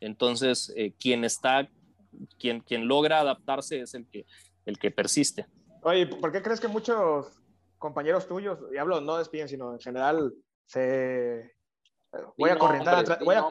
[0.00, 1.68] Entonces, eh, quien está,
[2.38, 4.26] quien, quien logra adaptarse es el que,
[4.66, 5.46] el que persiste.
[5.82, 7.40] Oye, ¿por qué crees que muchos
[7.78, 10.34] compañeros tuyos, y hablo no despiden, sino en general,
[10.66, 11.53] se...
[12.36, 13.42] Voy a, corrientar la voy, a,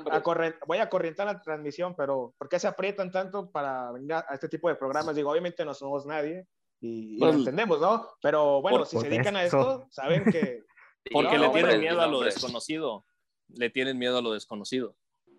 [0.65, 4.49] voy a corrientar la transmisión, pero ¿por qué se aprietan tanto para venir a, este
[4.49, 5.15] tipo de programas?
[5.15, 6.47] Digo, obviamente no somos nadie
[6.79, 8.07] y, lo pues, entendemos, ¿no?
[8.21, 10.63] Pero bueno, si se dedican a esto, saben que...
[11.11, 13.05] Porque le tienen miedo a lo desconocido.
[13.49, 14.95] Le tienen miedo a lo desconocido.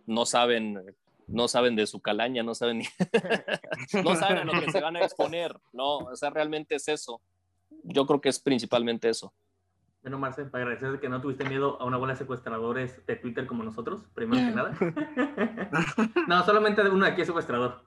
[0.07, 0.95] No saben
[1.27, 2.85] no saben de su calaña, no saben ni...
[4.05, 7.20] no saben a lo que se van a exponer, no, o sea, realmente es eso.
[7.83, 9.33] Yo creo que es principalmente eso.
[10.05, 13.46] Bueno, Marcel, para agradecer que no tuviste miedo a una bola de secuestradores de Twitter
[13.46, 14.76] como nosotros, primero que nada.
[16.28, 17.82] no, solamente uno de aquí es secuestrador.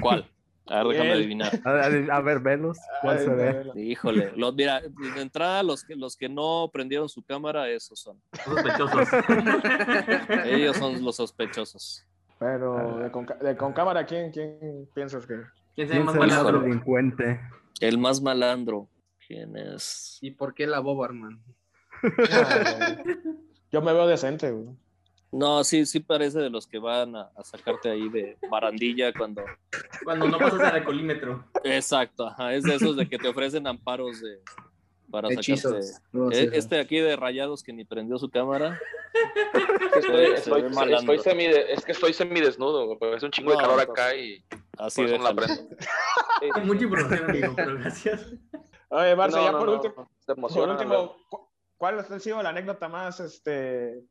[0.00, 0.30] ¿Cuál?
[0.64, 1.60] A ver, déjame adivinar.
[1.62, 2.78] A, ver, velos.
[3.02, 3.70] ¿Cuál se ve?
[3.76, 8.18] Híjole, los, mira, de entrada los que, los que no prendieron su cámara, esos son.
[8.42, 9.08] Sospechosos.
[10.46, 12.06] Ellos son los sospechosos.
[12.38, 15.34] Pero de con, de con cámara, ¿quién, ¿quién piensas que?
[15.74, 16.60] ¿Quién ve ¿Quién más el malandro?
[16.60, 17.40] delincuente?
[17.80, 18.88] El más malandro.
[19.26, 20.18] ¿Quién es?
[20.20, 21.40] ¿Y por qué la boba, hermano?
[23.72, 24.74] Yo me veo decente, güey.
[25.32, 29.42] No, sí, sí parece de los que van a, a sacarte ahí de barandilla cuando...
[30.04, 31.44] Cuando no pasas el alcoholímetro.
[31.64, 34.38] Exacto, ajá, es de esos de que te ofrecen amparos de,
[35.10, 35.72] para Hechizos.
[35.88, 36.08] sacarte...
[36.12, 38.80] No, Eh, sí, Este aquí de rayados que ni prendió su cámara.
[39.96, 40.62] Estoy, estoy,
[40.94, 43.92] estoy semide- es que estoy semidesnudo, es un chingo de calor no.
[43.92, 44.44] acá y
[44.78, 45.68] Así no la prendo.
[46.54, 48.26] Hay mucha información, amigo, pero gracias.
[48.88, 50.10] Oye, Barça, No, ya no, por no, último,
[50.48, 54.02] por último cu- ¿cuál ha sido la anécdota más este,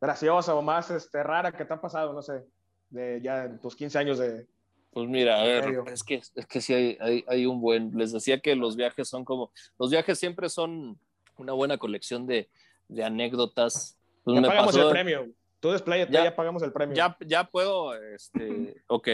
[0.00, 2.44] graciosa o más este, rara que te ha pasado, no sé,
[2.90, 4.46] de ya en tus 15 años de...
[4.92, 8.12] Pues mira, a ver, es que, es que sí hay, hay, hay un buen, les
[8.12, 10.98] decía que los viajes son como, los viajes siempre son
[11.36, 12.48] una buena colección de,
[12.88, 13.98] de anécdotas.
[14.22, 15.28] Pues Ya me pagamos pasó- el premio.
[15.58, 16.94] Tú desplayate, Ya- ya, pagamos el premio.
[16.94, 19.08] ya, ya puedo, este, ok,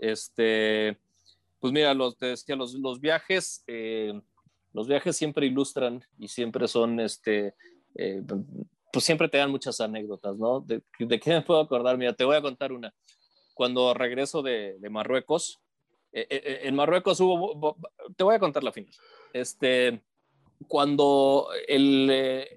[0.00, 0.98] este,
[1.60, 4.20] pues mira, los, te decía, los, los viajes, eh,
[4.72, 7.54] los viajes siempre ilustran y siempre son, este,
[7.94, 8.22] eh,
[8.92, 10.60] pues siempre te dan muchas anécdotas, ¿no?
[10.60, 11.98] ¿De, qué me puedo acordar?
[11.98, 12.94] Mira, te voy a contar una.
[13.54, 15.60] Cuando regreso de, de Marruecos,
[16.12, 17.76] eh, eh, en Marruecos hubo,
[18.16, 18.92] te voy a contar la final.
[19.32, 20.02] Este,
[20.68, 22.48] cuando el,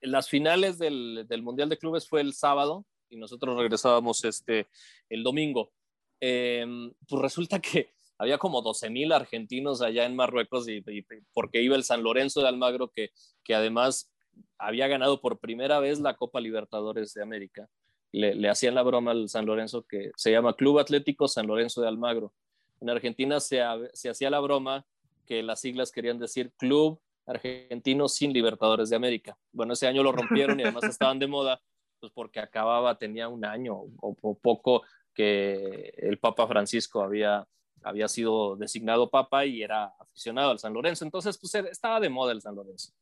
[0.00, 4.66] las finales del, del Mundial de Clubes fue el sábado y nosotros regresábamos este,
[5.08, 5.72] el domingo,
[6.20, 6.66] eh,
[7.08, 11.76] pues resulta que había como 12 mil argentinos allá en Marruecos y, y porque iba
[11.76, 13.10] el San Lorenzo de Almagro que,
[13.42, 14.12] que además
[14.58, 17.68] había ganado por primera vez la Copa Libertadores de América.
[18.12, 21.82] Le, le, hacían la broma al San Lorenzo que se llama Club Atlético San Lorenzo
[21.82, 22.32] de Almagro.
[22.80, 23.60] En Argentina se,
[23.92, 24.86] se hacía la broma
[25.26, 29.36] que las siglas querían decir Club Argentino sin Libertadores de América.
[29.52, 31.60] Bueno, ese año lo rompieron y además estaban de moda,
[31.98, 34.82] pues porque acababa, tenía un año o, o poco
[35.14, 37.46] que el Papa Francisco había,
[37.84, 41.04] había sido designado Papa y era aficionado al San Lorenzo.
[41.04, 42.92] Entonces, pues estaba de moda el San Lorenzo.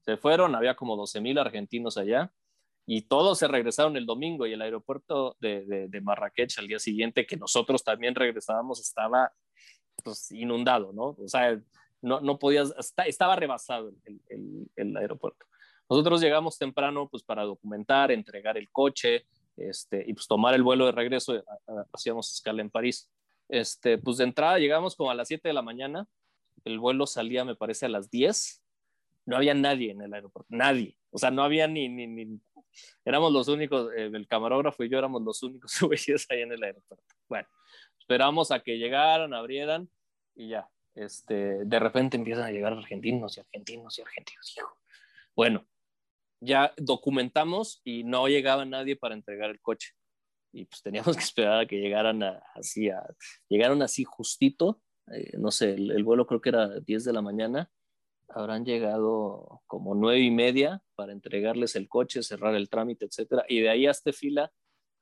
[0.00, 2.32] Se fueron, había como 12 mil argentinos allá
[2.86, 6.78] y todos se regresaron el domingo y el aeropuerto de, de, de, Marrakech al día
[6.78, 9.32] siguiente, que nosotros también regresábamos, estaba
[10.02, 11.16] pues, inundado, ¿no?
[11.18, 11.60] O sea,
[12.00, 12.74] no, no podías,
[13.06, 15.46] estaba rebasado el, el, el, aeropuerto.
[15.88, 19.26] Nosotros llegamos temprano pues para documentar, entregar el coche
[19.56, 21.42] este, y pues tomar el vuelo de regreso,
[21.92, 23.10] hacíamos escala en París.
[23.48, 26.06] Este, pues de entrada llegamos como a las 7 de la mañana,
[26.64, 28.62] el vuelo salía me parece a las 10,
[29.26, 32.40] no había nadie en el aeropuerto, nadie, o sea, no había ni, ni, ni
[33.04, 36.62] éramos los únicos, eh, el camarógrafo y yo éramos los únicos güeyes ahí en el
[36.62, 37.04] aeropuerto.
[37.28, 37.48] Bueno,
[37.98, 39.88] esperamos a que llegaran, abrieran
[40.34, 44.54] y ya, este, de repente empiezan a llegar argentinos y argentinos y argentinos.
[44.56, 44.78] Hijo.
[45.34, 45.66] Bueno,
[46.40, 49.92] ya documentamos y no llegaba nadie para entregar el coche.
[50.52, 53.02] Y pues teníamos que esperar a que llegaran a, así, a,
[53.48, 54.80] llegaron así justito,
[55.12, 57.70] eh, no sé, el, el, vuelo creo que era 10 de la mañana,
[58.28, 63.60] habrán llegado como nueve y media para entregarles el coche, cerrar el trámite, etcétera, y
[63.60, 64.52] de ahí hasta fila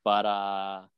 [0.03, 0.91] para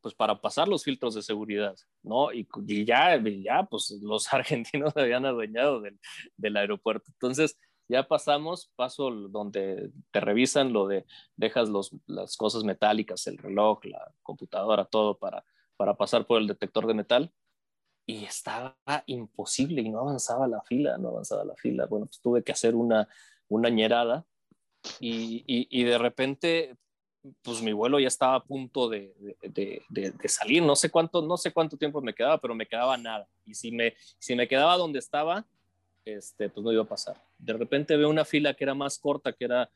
[0.00, 2.32] pues para pasar los filtros de seguridad, ¿no?
[2.32, 5.98] Y, y ya, ya, pues los argentinos habían adueñado del,
[6.36, 7.10] del, aeropuerto.
[7.12, 7.58] Entonces,
[7.88, 13.84] ya pasamos, paso donde te revisan lo de, dejas los, las cosas metálicas, el reloj,
[13.84, 15.44] la computadora, todo para,
[15.76, 17.32] para pasar por el detector de metal.
[18.06, 18.76] Y estaba
[19.06, 21.86] imposible y no avanzaba la fila, no avanzaba la fila.
[21.86, 23.08] Bueno, pues tuve que hacer una,
[23.48, 24.24] una ñerada
[25.00, 26.76] y, y, y de repente
[27.42, 31.20] pues mi vuelo ya estaba a punto de, de, de, de, salir, no sé cuánto,
[31.22, 33.28] no sé cuánto tiempo me quedaba, pero me quedaba nada.
[33.44, 35.44] Y si me, si me quedaba donde estaba,
[36.04, 37.27] este, pues no iba a pasar.
[37.38, 39.70] De repente veo una fila que era más corta, que era,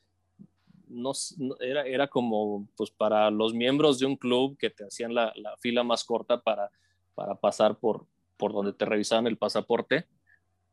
[0.89, 1.13] no,
[1.61, 5.57] era, era como pues para los miembros de un club que te hacían la, la
[5.59, 6.71] fila más corta para,
[7.15, 8.07] para pasar por,
[8.37, 10.07] por donde te revisaban el pasaporte.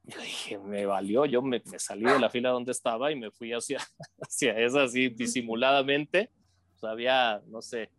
[0.03, 3.31] Yo dije, me valió, yo me, me salí de la fila donde estaba y me
[3.31, 3.79] fui hacia,
[4.21, 6.31] hacia esa así disimuladamente
[6.79, 7.91] pues había, no sé,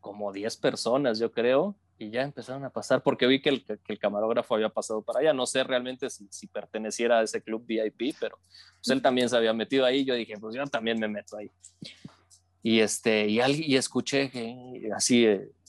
[0.00, 4.54] como 10 personas, yo creo, y ya empezaron a pasar, porque vi que el, camarógrafo
[4.54, 5.32] había pasado para allá.
[5.32, 9.52] No sé realmente si, perteneciera a ese club VIP, pero pues él también se había
[9.52, 10.04] metido ahí.
[10.04, 11.50] Yo dije, pues yo también me meto ahí.
[12.62, 15.26] Y, este, y, alguien, y escuché que así,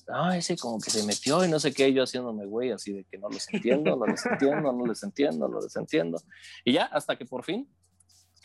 [0.08, 3.06] ah, ese como que se metió y no sé qué, yo haciéndome güey, así de
[3.06, 6.22] que no los entiendo, no les entiendo, no les entiendo, no les entiendo.
[6.64, 7.68] Y ya, hasta que por fin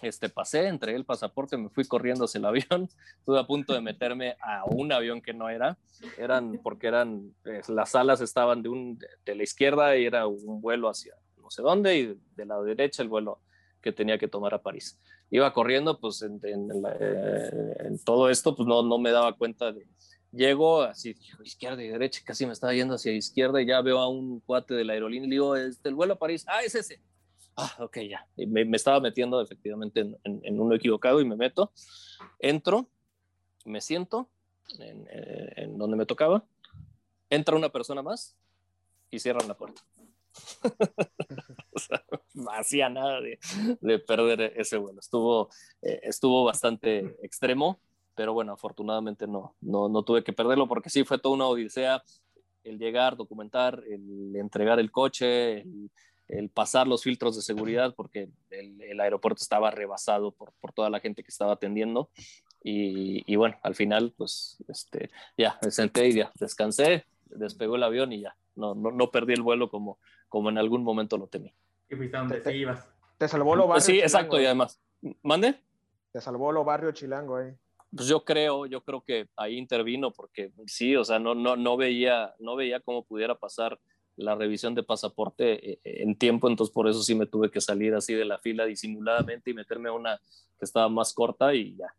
[0.02, 2.88] Este, pasé, entregué el pasaporte, me fui corriendo hacia el avión,
[3.18, 5.78] estuve a punto de meterme a un avión que no era,
[6.18, 10.60] eran porque eran, eh, las alas estaban de, un, de la izquierda y era un
[10.60, 13.38] vuelo hacia no sé dónde y de la derecha el vuelo
[13.82, 14.98] que tenía que tomar a París.
[15.30, 19.36] Iba corriendo, pues en, en la- eh, en todo esto, pues no, no me daba
[19.36, 19.86] cuenta de...
[20.32, 21.14] Llego así,
[21.44, 24.74] izquierda y derecha, casi me estaba yendo hacia izquierda y ya veo a un cuate
[24.74, 27.00] de la aerolínea y le digo, este, el vuelo a París, ah, es ese.
[27.56, 28.26] Ah, ok, ya.
[28.36, 31.72] Me, me estaba metiendo efectivamente en, en- uno equivocado y me meto.
[32.38, 32.88] Entro,
[33.64, 34.28] me siento
[34.78, 36.44] en, eh, en donde me tocaba.
[37.30, 38.36] Entra una persona más
[39.10, 39.82] y cierran la puerta.
[41.72, 43.38] o sea, no hacía nada de,
[43.80, 44.98] de perder ese vuelo.
[45.00, 45.48] Estuvo,
[45.82, 47.78] eh, estuvo bastante extremo,
[48.16, 52.02] pero bueno, afortunadamente no, no, no tuve que perderlo porque sí fue toda una odisea
[52.64, 55.90] el llegar, documentar, el entregar el coche, el,
[56.28, 60.90] el pasar los filtros de seguridad porque el, el aeropuerto estaba rebasado por, por, toda
[60.90, 62.10] la gente que estaba atendiendo.
[62.62, 67.82] Y, y, bueno, al final, pues este, ya me senté y ya descansé, despegó el
[67.82, 69.98] avión y ya, no, no, no perdí el vuelo como,
[70.28, 71.54] como en algún momento lo temí.
[71.90, 72.88] Y fuiste a donde te, ibas.
[73.18, 73.82] Te salvó lo barrio.
[73.82, 74.80] Sí, chilango, exacto, y además.
[75.22, 75.60] ¿Mande?
[76.10, 77.52] Te salvó lo barrio chilango ahí.
[77.94, 81.76] Pues yo creo, yo creo que ahí intervino porque sí, o sea, no, no, no
[81.76, 83.78] veía, no veía cómo pudiera pasar
[84.16, 87.94] la revisión de pasaporte eh, en tiempo, entonces por eso sí me tuve que salir
[87.94, 90.20] así de la fila disimuladamente y meterme a una
[90.58, 91.94] que estaba más corta y ya,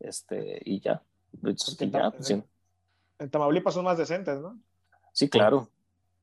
[0.00, 1.02] este, y ya.
[1.32, 2.42] Y ya pues, sí.
[3.18, 4.58] En Tamaulipas son más decentes, ¿no?
[5.12, 5.68] Sí, claro.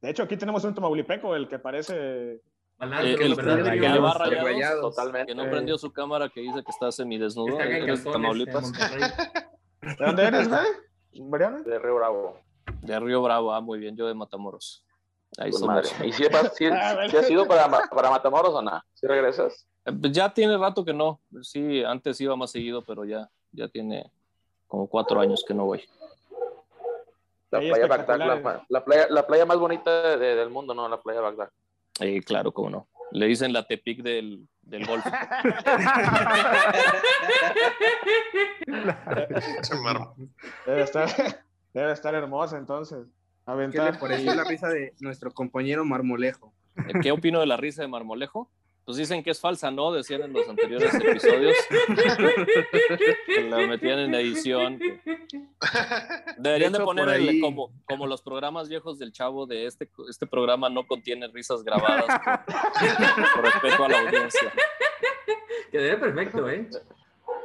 [0.01, 1.93] De hecho, aquí tenemos un tamaulipeco, el que parece...
[1.95, 2.41] Eh,
[2.79, 5.27] el, que le va rayados, rayados, totalmente.
[5.27, 7.59] Que no prendió su cámara, que dice que está semidesnudo.
[7.59, 8.71] Está ¿Eres de Tamaulipas?
[8.71, 11.29] ¿De dónde eres, güey?
[11.29, 11.61] ¿Mariana?
[11.61, 12.39] De Río Bravo.
[12.81, 14.83] De Río Bravo, ah, muy bien, yo de Matamoros.
[15.37, 15.93] Ahí pues somos.
[16.03, 18.83] ¿Y si, si, ah, si has ido para, para Matamoros o no?
[18.93, 19.65] ¿Si regresas?
[19.83, 21.19] Pues ya tiene rato que no.
[21.41, 24.11] Sí, antes iba más seguido, pero ya, ya tiene
[24.67, 25.83] como cuatro años que no voy.
[27.49, 30.87] La playa Bagdad, la, la, playa, la playa más bonita de, del mundo, ¿no?
[30.87, 31.49] La playa Bagdad.
[31.99, 32.87] Eh, claro, cómo no.
[33.11, 35.05] Le dicen la Tepic del, del golf.
[40.65, 41.09] debe, estar,
[41.73, 43.05] debe estar hermosa entonces.
[43.45, 43.93] Aventar.
[43.93, 46.53] ¿Qué por eso la risa de nuestro compañero Marmolejo.
[47.01, 48.49] ¿Qué opino de la risa de Marmolejo?
[48.85, 49.91] Pues dicen que es falsa, ¿no?
[49.91, 51.55] Decían en los anteriores episodios.
[53.25, 54.79] que la metían en edición.
[56.37, 60.25] Deberían de, de poner el, como, como los programas viejos del chavo de este, este
[60.25, 64.51] programa no contiene risas grabadas por, por respeto a la audiencia.
[65.71, 66.67] Quedaría perfecto, ¿eh?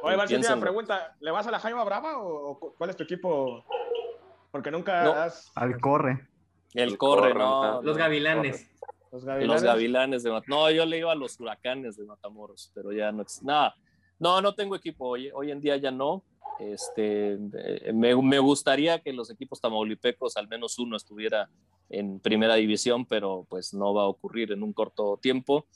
[0.02, 1.16] Oye, Val, una pregunta.
[1.20, 3.64] ¿Le vas a la Jaima Brava o, cuál es tu equipo?
[4.56, 5.12] Porque nunca no.
[5.12, 5.50] has...
[5.54, 6.28] Al corre.
[6.74, 7.82] El, el corre, corre, no.
[7.82, 8.70] Los gavilanes.
[9.12, 9.54] Los gavilanes.
[9.54, 10.64] Los gavilanes de Matamoros.
[10.64, 13.24] No, yo le iba a los huracanes de Matamoros, pero ya no.
[13.42, 13.74] Nada,
[14.18, 15.08] no, no tengo equipo.
[15.08, 16.24] Hoy, hoy en día ya no.
[16.58, 17.38] Este,
[17.92, 21.50] me, me, gustaría que los equipos tamaulipecos, al menos uno, estuviera
[21.90, 25.66] en primera división, pero pues no va a ocurrir en un corto tiempo.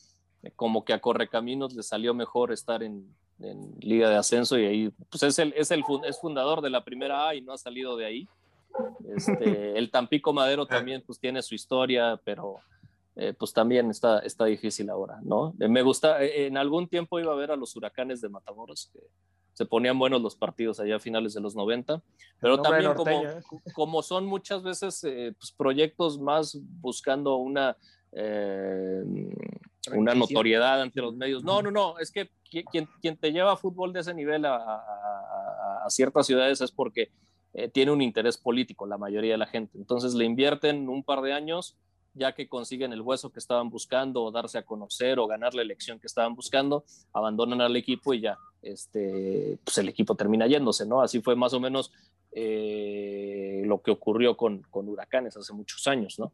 [0.57, 4.93] Como que a Correcaminos le salió mejor estar en, en Liga de Ascenso y ahí
[5.11, 7.97] pues es el, es el es fundador de la primera A y no ha salido
[7.97, 8.29] de ahí.
[9.09, 12.57] Este, el Tampico Madero también pues tiene su historia, pero
[13.17, 15.55] eh, pues también está, está difícil ahora, ¿no?
[15.61, 18.91] Eh, me gusta, eh, en algún tiempo iba a ver a los huracanes de Matamoros,
[18.93, 19.01] que
[19.53, 22.01] se ponían buenos los partidos allá a finales de los 90,
[22.41, 23.21] pero también como,
[23.75, 27.77] como son muchas veces eh, pues, proyectos más buscando una,
[28.13, 29.03] eh,
[29.93, 31.43] una notoriedad ante los medios.
[31.45, 34.55] No, no, no, es que qui- quien, quien te lleva fútbol de ese nivel a,
[34.55, 37.11] a- a- a ciertas ciudades es porque
[37.55, 39.77] eh, tiene un interés político la mayoría de la gente.
[39.79, 41.77] Entonces le invierten un par de años
[42.15, 45.63] ya que consiguen el hueso que estaban buscando o darse a conocer o ganar la
[45.63, 50.85] elección que estaban buscando, abandonan al equipo y ya, este, pues el equipo termina yéndose,
[50.87, 51.03] ¿no?
[51.03, 51.93] Así fue más o menos
[52.33, 56.33] eh, lo que ocurrió con, con Huracanes hace muchos años, ¿no?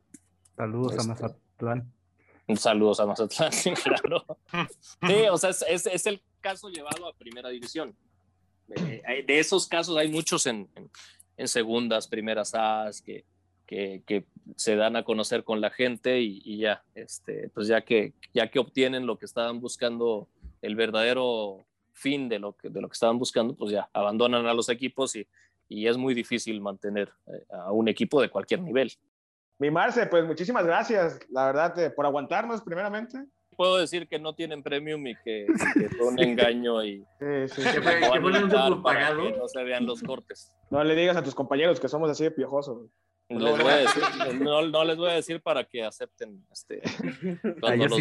[0.56, 1.04] Saludos Este.
[1.04, 1.92] a Mazatlán.
[2.56, 4.24] Saludos a Mazatlán, sí, claro.
[5.06, 7.94] Sí, o sea, es, es- es el caso llevado a primera división.
[8.74, 10.68] Eh, de esos casos hay muchos en,
[11.36, 13.24] en- segundas, primeras A's que,
[13.66, 14.24] que,
[14.56, 18.50] se dan a conocer con la gente y, y ya, este, pues ya que, ya
[18.50, 20.28] que obtienen lo que estaban buscando,
[20.62, 24.54] el verdadero fin de lo que, de lo que estaban buscando, pues ya abandonan a
[24.54, 25.26] los equipos y,
[25.68, 28.92] y es muy difícil mantener eh, a un equipo de cualquier nivel.
[29.58, 33.24] Mi Marce, pues muchísimas gracias, la verdad, eh, por aguantarnos primeramente.
[33.56, 37.62] Puedo decir que no tienen premium y que, que fue un engaño y Sí, sí,
[37.62, 37.80] Que sí.
[37.80, 39.22] fue- que fue un para fútbol pagado.
[39.22, 40.52] que no se vean los cortes.
[40.70, 42.88] No le digas a tus compañeros que somos así de piojosos.
[43.28, 44.02] Les voy a decir,
[44.40, 46.80] no, no les voy a decir para que acepten este,
[47.60, 47.98] cuando los.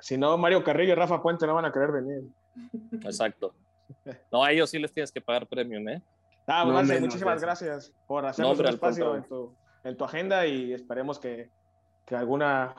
[0.00, 2.22] Si no, Mario Carrillo y Rafa Puente no van a querer venir.
[3.04, 3.54] Exacto.
[4.32, 6.02] No, a ellos sí les tienes que pagar premium, ¿eh?
[6.48, 9.54] Ah, No Marce, menos muchísimas gracias por hacernos un espacio en tu,
[9.84, 11.48] en tu agenda y esperemos que,
[12.06, 12.74] que alguna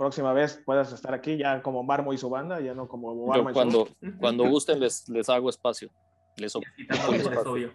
[0.00, 3.26] próxima vez puedas estar aquí ya como Marmo y su banda, ya no como Yo
[3.26, 5.90] Barmo y su- cuando, cuando gusten les, les hago espacio.
[6.36, 7.52] Les ocupo Quitando el eso es espacio.
[7.52, 7.72] obvio.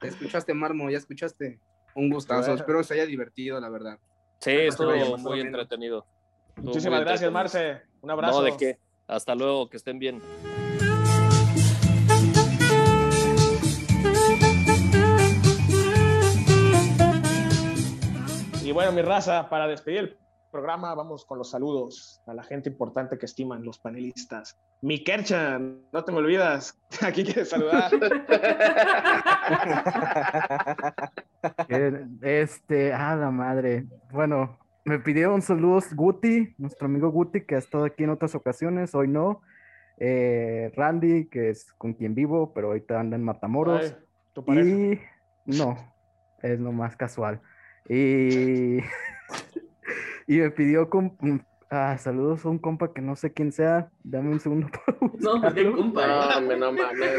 [0.00, 0.88] ¿Ya escuchaste, Marmo?
[0.90, 1.60] ¿Ya escuchaste?
[1.94, 2.40] Un gustazo.
[2.40, 2.54] Bueno.
[2.54, 3.98] Espero que se haya divertido, la verdad.
[4.40, 6.06] Sí, estuvo muy entretenido.
[6.56, 7.32] Muchísimas muy gracias, entretenido.
[7.32, 7.82] Marce.
[8.00, 8.38] Un abrazo.
[8.38, 8.78] No, de qué.
[9.06, 10.22] Hasta luego, que estén bien.
[18.66, 20.18] Y bueno, mi raza, para despedir el
[20.50, 24.58] programa, vamos con los saludos a la gente importante que estiman los panelistas.
[24.82, 26.76] Mi Kercha, no te me olvidas.
[27.06, 27.92] Aquí quieres saludar.
[31.68, 33.86] Eh, Este, ah, la madre.
[34.10, 38.96] Bueno, me pidieron saludos Guti, nuestro amigo Guti, que ha estado aquí en otras ocasiones,
[38.96, 39.42] hoy no.
[39.98, 43.80] Eh, Randy, que es con quien vivo, pero ahorita anda en Matamoros.
[43.84, 43.96] Ay,
[44.32, 44.68] tu pareja.
[44.68, 45.00] Y
[45.44, 45.76] no,
[46.42, 47.40] es lo más casual.
[47.88, 48.78] Y,
[50.26, 51.16] y me pidió com-
[51.70, 53.90] ah, saludos a un compa que no sé quién sea.
[54.02, 57.18] Dame un segundo para No, qué compa, No, hombre, no mames,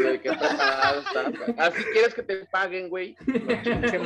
[0.98, 1.66] está.
[1.66, 3.14] Así quieres que te paguen, güey.
[3.24, 3.98] Qué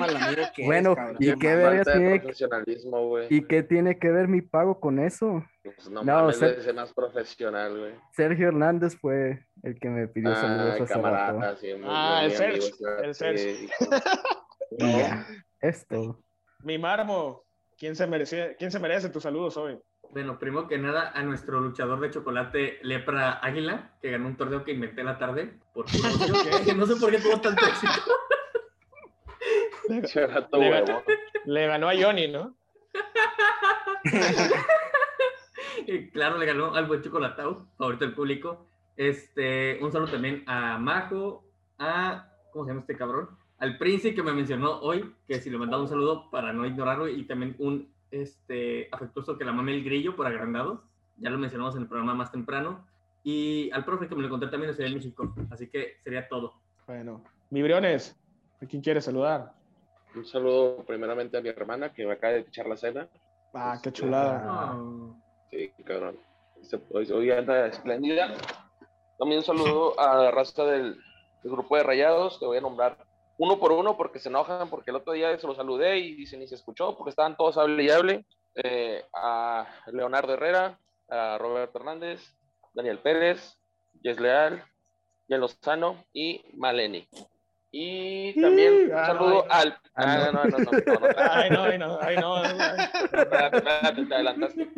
[0.55, 1.17] que Bueno, es.
[1.21, 1.63] ¿y qué de
[1.93, 3.27] tiene, profesionalismo, güey.
[3.31, 5.45] y qué tiene que ver mi pago con eso?
[5.63, 7.95] Pues no, No, mames, ser más profesional, güey.
[8.13, 11.61] Sergio Hernández fue el que me pidió saludos camarada, rato.
[11.61, 12.33] sí, muy Ah, el
[12.79, 13.15] claro, el
[14.79, 15.27] ya,
[15.61, 16.21] esto.
[16.63, 17.45] Mi Marmo,
[17.77, 19.79] ¿quién se, merece, ¿quién se merece tus saludos hoy?
[20.11, 24.63] Bueno, primero que nada, a nuestro luchador de chocolate Lepra Águila, que ganó un torneo
[24.63, 25.59] que inventé la tarde.
[25.75, 27.93] Por puro ocio, que no sé por qué tuvo tanto éxito.
[29.89, 30.87] Le huevón.
[30.87, 31.03] ganó,
[31.45, 32.55] le ganó a Johnny, ¿no?
[35.87, 38.67] Y claro, le ganó al buen chocolatao, favorito del público.
[38.97, 41.45] Este, un saludo también a Majo,
[41.79, 43.37] a, ¿cómo se llama este cabrón?
[43.63, 47.07] Al Prince que me mencionó hoy, que si le mandaba un saludo para no ignorarlo,
[47.07, 50.83] y también un este, afectuoso que la mame el grillo por agrandado.
[51.19, 52.85] Ya lo mencionamos en el programa más temprano.
[53.23, 55.33] Y al profe que me lo encontré también en Ciudad de México.
[55.49, 56.55] Así que sería todo.
[56.89, 58.19] Bueno, mi Briones,
[58.61, 59.53] ¿a quién quieres saludar?
[60.17, 63.09] Un saludo primeramente a mi hermana que me acaba de echar la cena.
[63.55, 64.43] Ah, qué chulada.
[64.45, 64.77] Ah,
[65.53, 66.17] Sí, cabrón.
[66.61, 68.35] Este- Hoy, hoy anda espléndida.
[69.21, 70.97] También un saludo a la raza del,
[71.45, 73.12] del grupo de rayados, que voy a nombrar
[73.43, 76.39] uno por uno porque se enojan, porque el otro día se los saludé y dicen
[76.41, 78.25] ni se escuchó, porque estaban todos hable y hable.
[78.55, 80.79] Eh, a Leonardo Herrera,
[81.11, 82.21] a Roberto Hernández,
[82.73, 83.59] Daniel Pérez,
[84.03, 84.63] Jess Leal,
[85.27, 87.09] Lozano y Maleni.
[87.75, 89.69] Y también un Ah, saludo al...
[89.73, 92.43] Ah, Ah, no, no, no, no, no, Ay, no, ay, no, ay, no.
[94.09, 94.69] te adelantaste.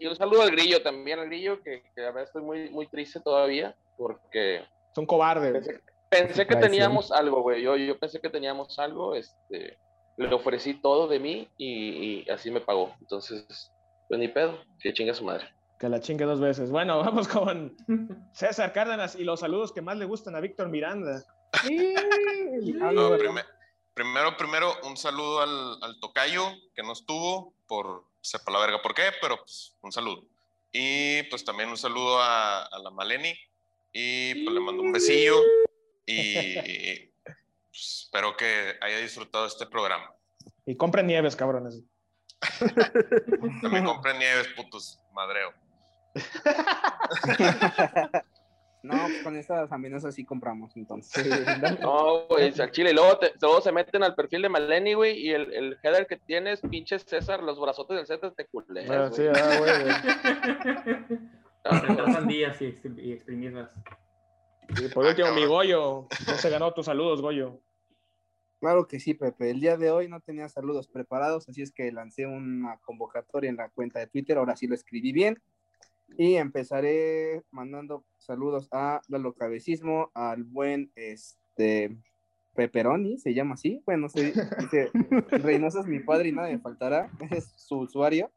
[0.00, 2.86] Y, un saludo al grillo también, al grillo, que, que la verdad estoy muy, muy
[2.86, 4.64] triste todavía, porque
[4.94, 5.52] Son cobardes.
[5.52, 5.80] pensé,
[6.22, 7.62] pensé que teníamos algo, güey.
[7.62, 9.78] Yo, yo pensé que teníamos algo, este,
[10.16, 12.94] le ofrecí todo de mí y, y así me pagó.
[13.00, 13.70] Entonces,
[14.08, 15.48] pues ni pedo, que chinga su madre.
[15.78, 16.70] Que la chingue dos veces.
[16.70, 17.76] Bueno, vamos con
[18.32, 21.22] César Cárdenas y los saludos que más le gustan a Víctor Miranda.
[22.92, 23.44] No, prime-
[23.94, 26.42] primero, primero, un saludo al, al tocayo
[26.74, 30.24] que no estuvo por sepa la verga por qué, pero pues un saludo.
[30.72, 33.32] Y pues también un saludo a, a la Maleni
[33.92, 35.36] y pues le mando un besillo
[36.06, 36.34] y
[37.24, 40.10] pues, espero que haya disfrutado este programa.
[40.66, 41.82] Y compren nieves, cabrones.
[43.62, 45.52] También compré nieves, putos, madreo.
[48.82, 51.26] No, pues con estas amenazas sí compramos, entonces.
[51.80, 52.90] No, güey, al chile.
[52.90, 56.06] Y luego, te- luego se meten al perfil de Maleni, güey, y el, el header
[56.06, 59.34] que tienes, pinche César, los brazotes del César te Ah, culeas, sí, güey.
[59.42, 59.58] ah,
[61.64, 61.80] güey.
[61.80, 62.66] Sentar sandías y
[63.12, 63.70] exprimirlas.
[64.68, 66.08] Y por último, mi Goyo.
[66.26, 67.60] No se ganó tus saludos, Goyo.
[68.60, 69.50] Claro que sí, Pepe.
[69.50, 73.56] El día de hoy no tenía saludos preparados, así es que lancé una convocatoria en
[73.56, 74.38] la cuenta de Twitter.
[74.38, 75.40] Ahora sí lo escribí bien.
[76.16, 81.96] Y empezaré mandando saludos a Lalo Cabecismo, al buen este
[82.54, 83.82] Pepperoni, se llama así.
[83.84, 84.90] Bueno, se dice
[85.30, 87.10] Reynoso es mi padre y nada me faltará.
[87.20, 88.30] Ese es su usuario.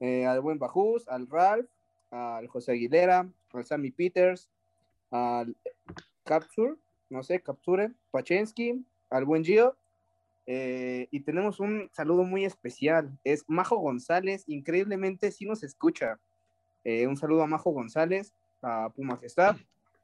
[0.00, 1.68] Eh, al buen Bajus, al Ralph,
[2.10, 4.50] al José Aguilera, al Sammy Peters,
[5.10, 5.56] al
[6.24, 6.74] Capture,
[7.10, 9.76] no sé, Capture, Pachensky, al buen Gio.
[10.46, 13.10] eh, y tenemos un saludo muy especial.
[13.24, 16.18] Es Majo González, increíblemente sí nos escucha.
[16.84, 19.56] Eh, un saludo a Majo González, a Puma Majestad.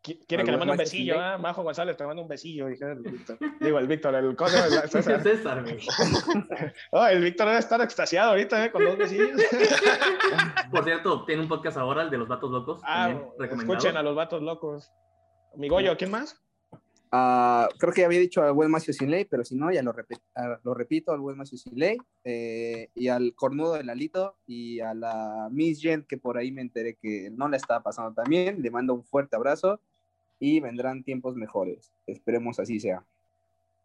[0.03, 1.39] Qui- Quiere que le mande un besillo, ¿ah?
[1.39, 2.67] Majo González te manda un besillo.
[2.67, 3.39] dije, el Víctor.
[3.61, 5.23] Digo, el Víctor, el cosa el César.
[5.23, 5.79] César, güey.
[6.91, 8.73] Oh, el Víctor debe estar extasiado ahorita, ¿eh?
[8.73, 9.31] Con dos besillos.
[10.73, 12.81] Por cierto, tiene un podcast ahora, el de los vatos locos.
[12.85, 14.91] Ah, también escuchen a los vatos locos.
[15.55, 16.37] Mi Goyo, ¿quién más?
[17.15, 19.83] Ah, creo que ya había dicho al buen Macio Sin Ley, pero si no, ya
[19.83, 23.85] lo, repe- ah, lo repito, al buen Macio Sin Ley, eh, y al cornudo de
[23.85, 27.83] Lalito, y a la Miss Jen, que por ahí me enteré que no la estaba
[27.83, 28.63] pasando tan bien.
[28.63, 29.79] Le mando un fuerte abrazo
[30.45, 31.93] y vendrán tiempos mejores.
[32.05, 33.05] Esperemos así sea.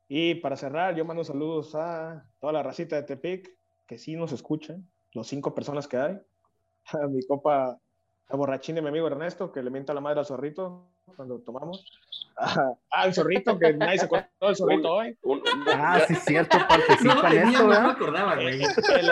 [0.10, 3.56] Y para cerrar, yo mando saludos a toda la racita de Tepic,
[3.86, 6.20] que sí nos escuchan, los cinco personas que hay.
[6.94, 7.78] A mi copa,
[8.30, 11.86] a borrachín de mi amigo Ernesto, que le mienta la madre al zorrito cuando tomamos.
[12.40, 15.18] Ah, el zorrito, que nadie se acuerda del zorrito hoy.
[15.24, 16.56] Un- un- Ah, sí, cierto,
[17.04, 18.62] No en esto, no me acordaba, güey.
[18.64, 19.12] El,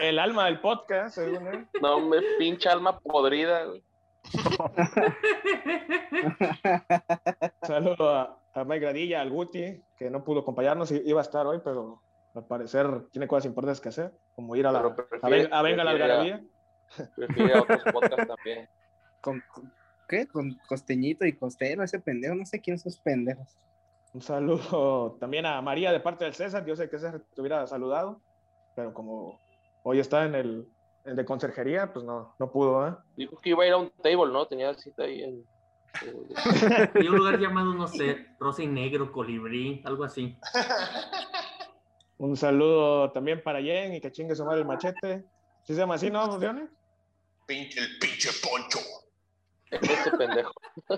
[0.00, 1.66] el alma del podcast, según él.
[1.80, 3.64] no me pinche alma podrida.
[3.66, 3.82] güey.
[7.62, 11.60] Saludo a, a Mike Gradilla, al Guti, que no pudo acompañarnos, iba a estar hoy,
[11.64, 12.00] pero
[12.34, 15.62] al parecer tiene cosas importantes que hacer, como ir a la a, prefiere- Ven- a
[15.62, 16.42] Venga la prefiere- Algarabía.
[17.16, 18.68] Prefiere a otros podcasts también.
[19.20, 19.72] Con, con-
[20.08, 20.26] ¿Qué?
[20.26, 23.56] Con Costeñito y Costero, ese pendejo, no sé quién son esos pendejos.
[24.12, 26.66] Un saludo también a María de parte del César.
[26.66, 28.20] Yo sé que César te hubiera saludado,
[28.76, 29.40] pero como
[29.84, 30.68] hoy está en el
[31.04, 32.94] en de conserjería, pues no, no pudo, ¿eh?
[33.16, 34.46] Dijo que iba a ir a un table, ¿no?
[34.46, 35.44] Tenía cita ahí en.
[36.94, 40.38] en- un lugar llamado, no sé, rosa y negro, colibrí, algo así.
[42.18, 45.24] Un saludo también para Jen y que chingue su madre el machete.
[45.64, 46.68] ¿Sí se llama así, no, Leone?
[47.46, 48.78] Pinche- el pinche poncho.
[49.70, 50.52] Ese pendejo.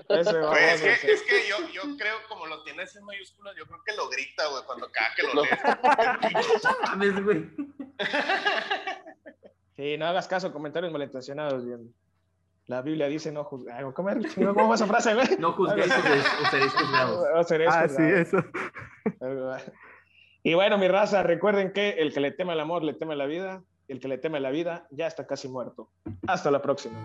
[0.09, 3.65] Ese, vamos, es, que, es que yo, yo creo, como lo tienes en mayúsculas, yo
[3.65, 5.41] creo que lo grita, güey, cuando cada que lo No.
[5.43, 6.61] lees.
[6.61, 7.49] ¿Sabes, güey?
[9.75, 11.63] Sí, no hagas caso comentarios malintencionados.
[12.67, 13.83] La Biblia dice no juzgar.
[13.93, 14.09] ¿Cómo?
[14.53, 15.27] ¿Cómo va esa frase, güey?
[15.37, 17.27] No juzguéis o seréis- o seréis juzgados.
[17.35, 18.37] O seréis Ah, sí, eso.
[20.43, 23.25] Y bueno, mi raza, recuerden que el que le teme el amor le teme la
[23.25, 25.89] vida, y el que le teme la vida ya está casi muerto.
[26.27, 26.95] Hasta la próxima.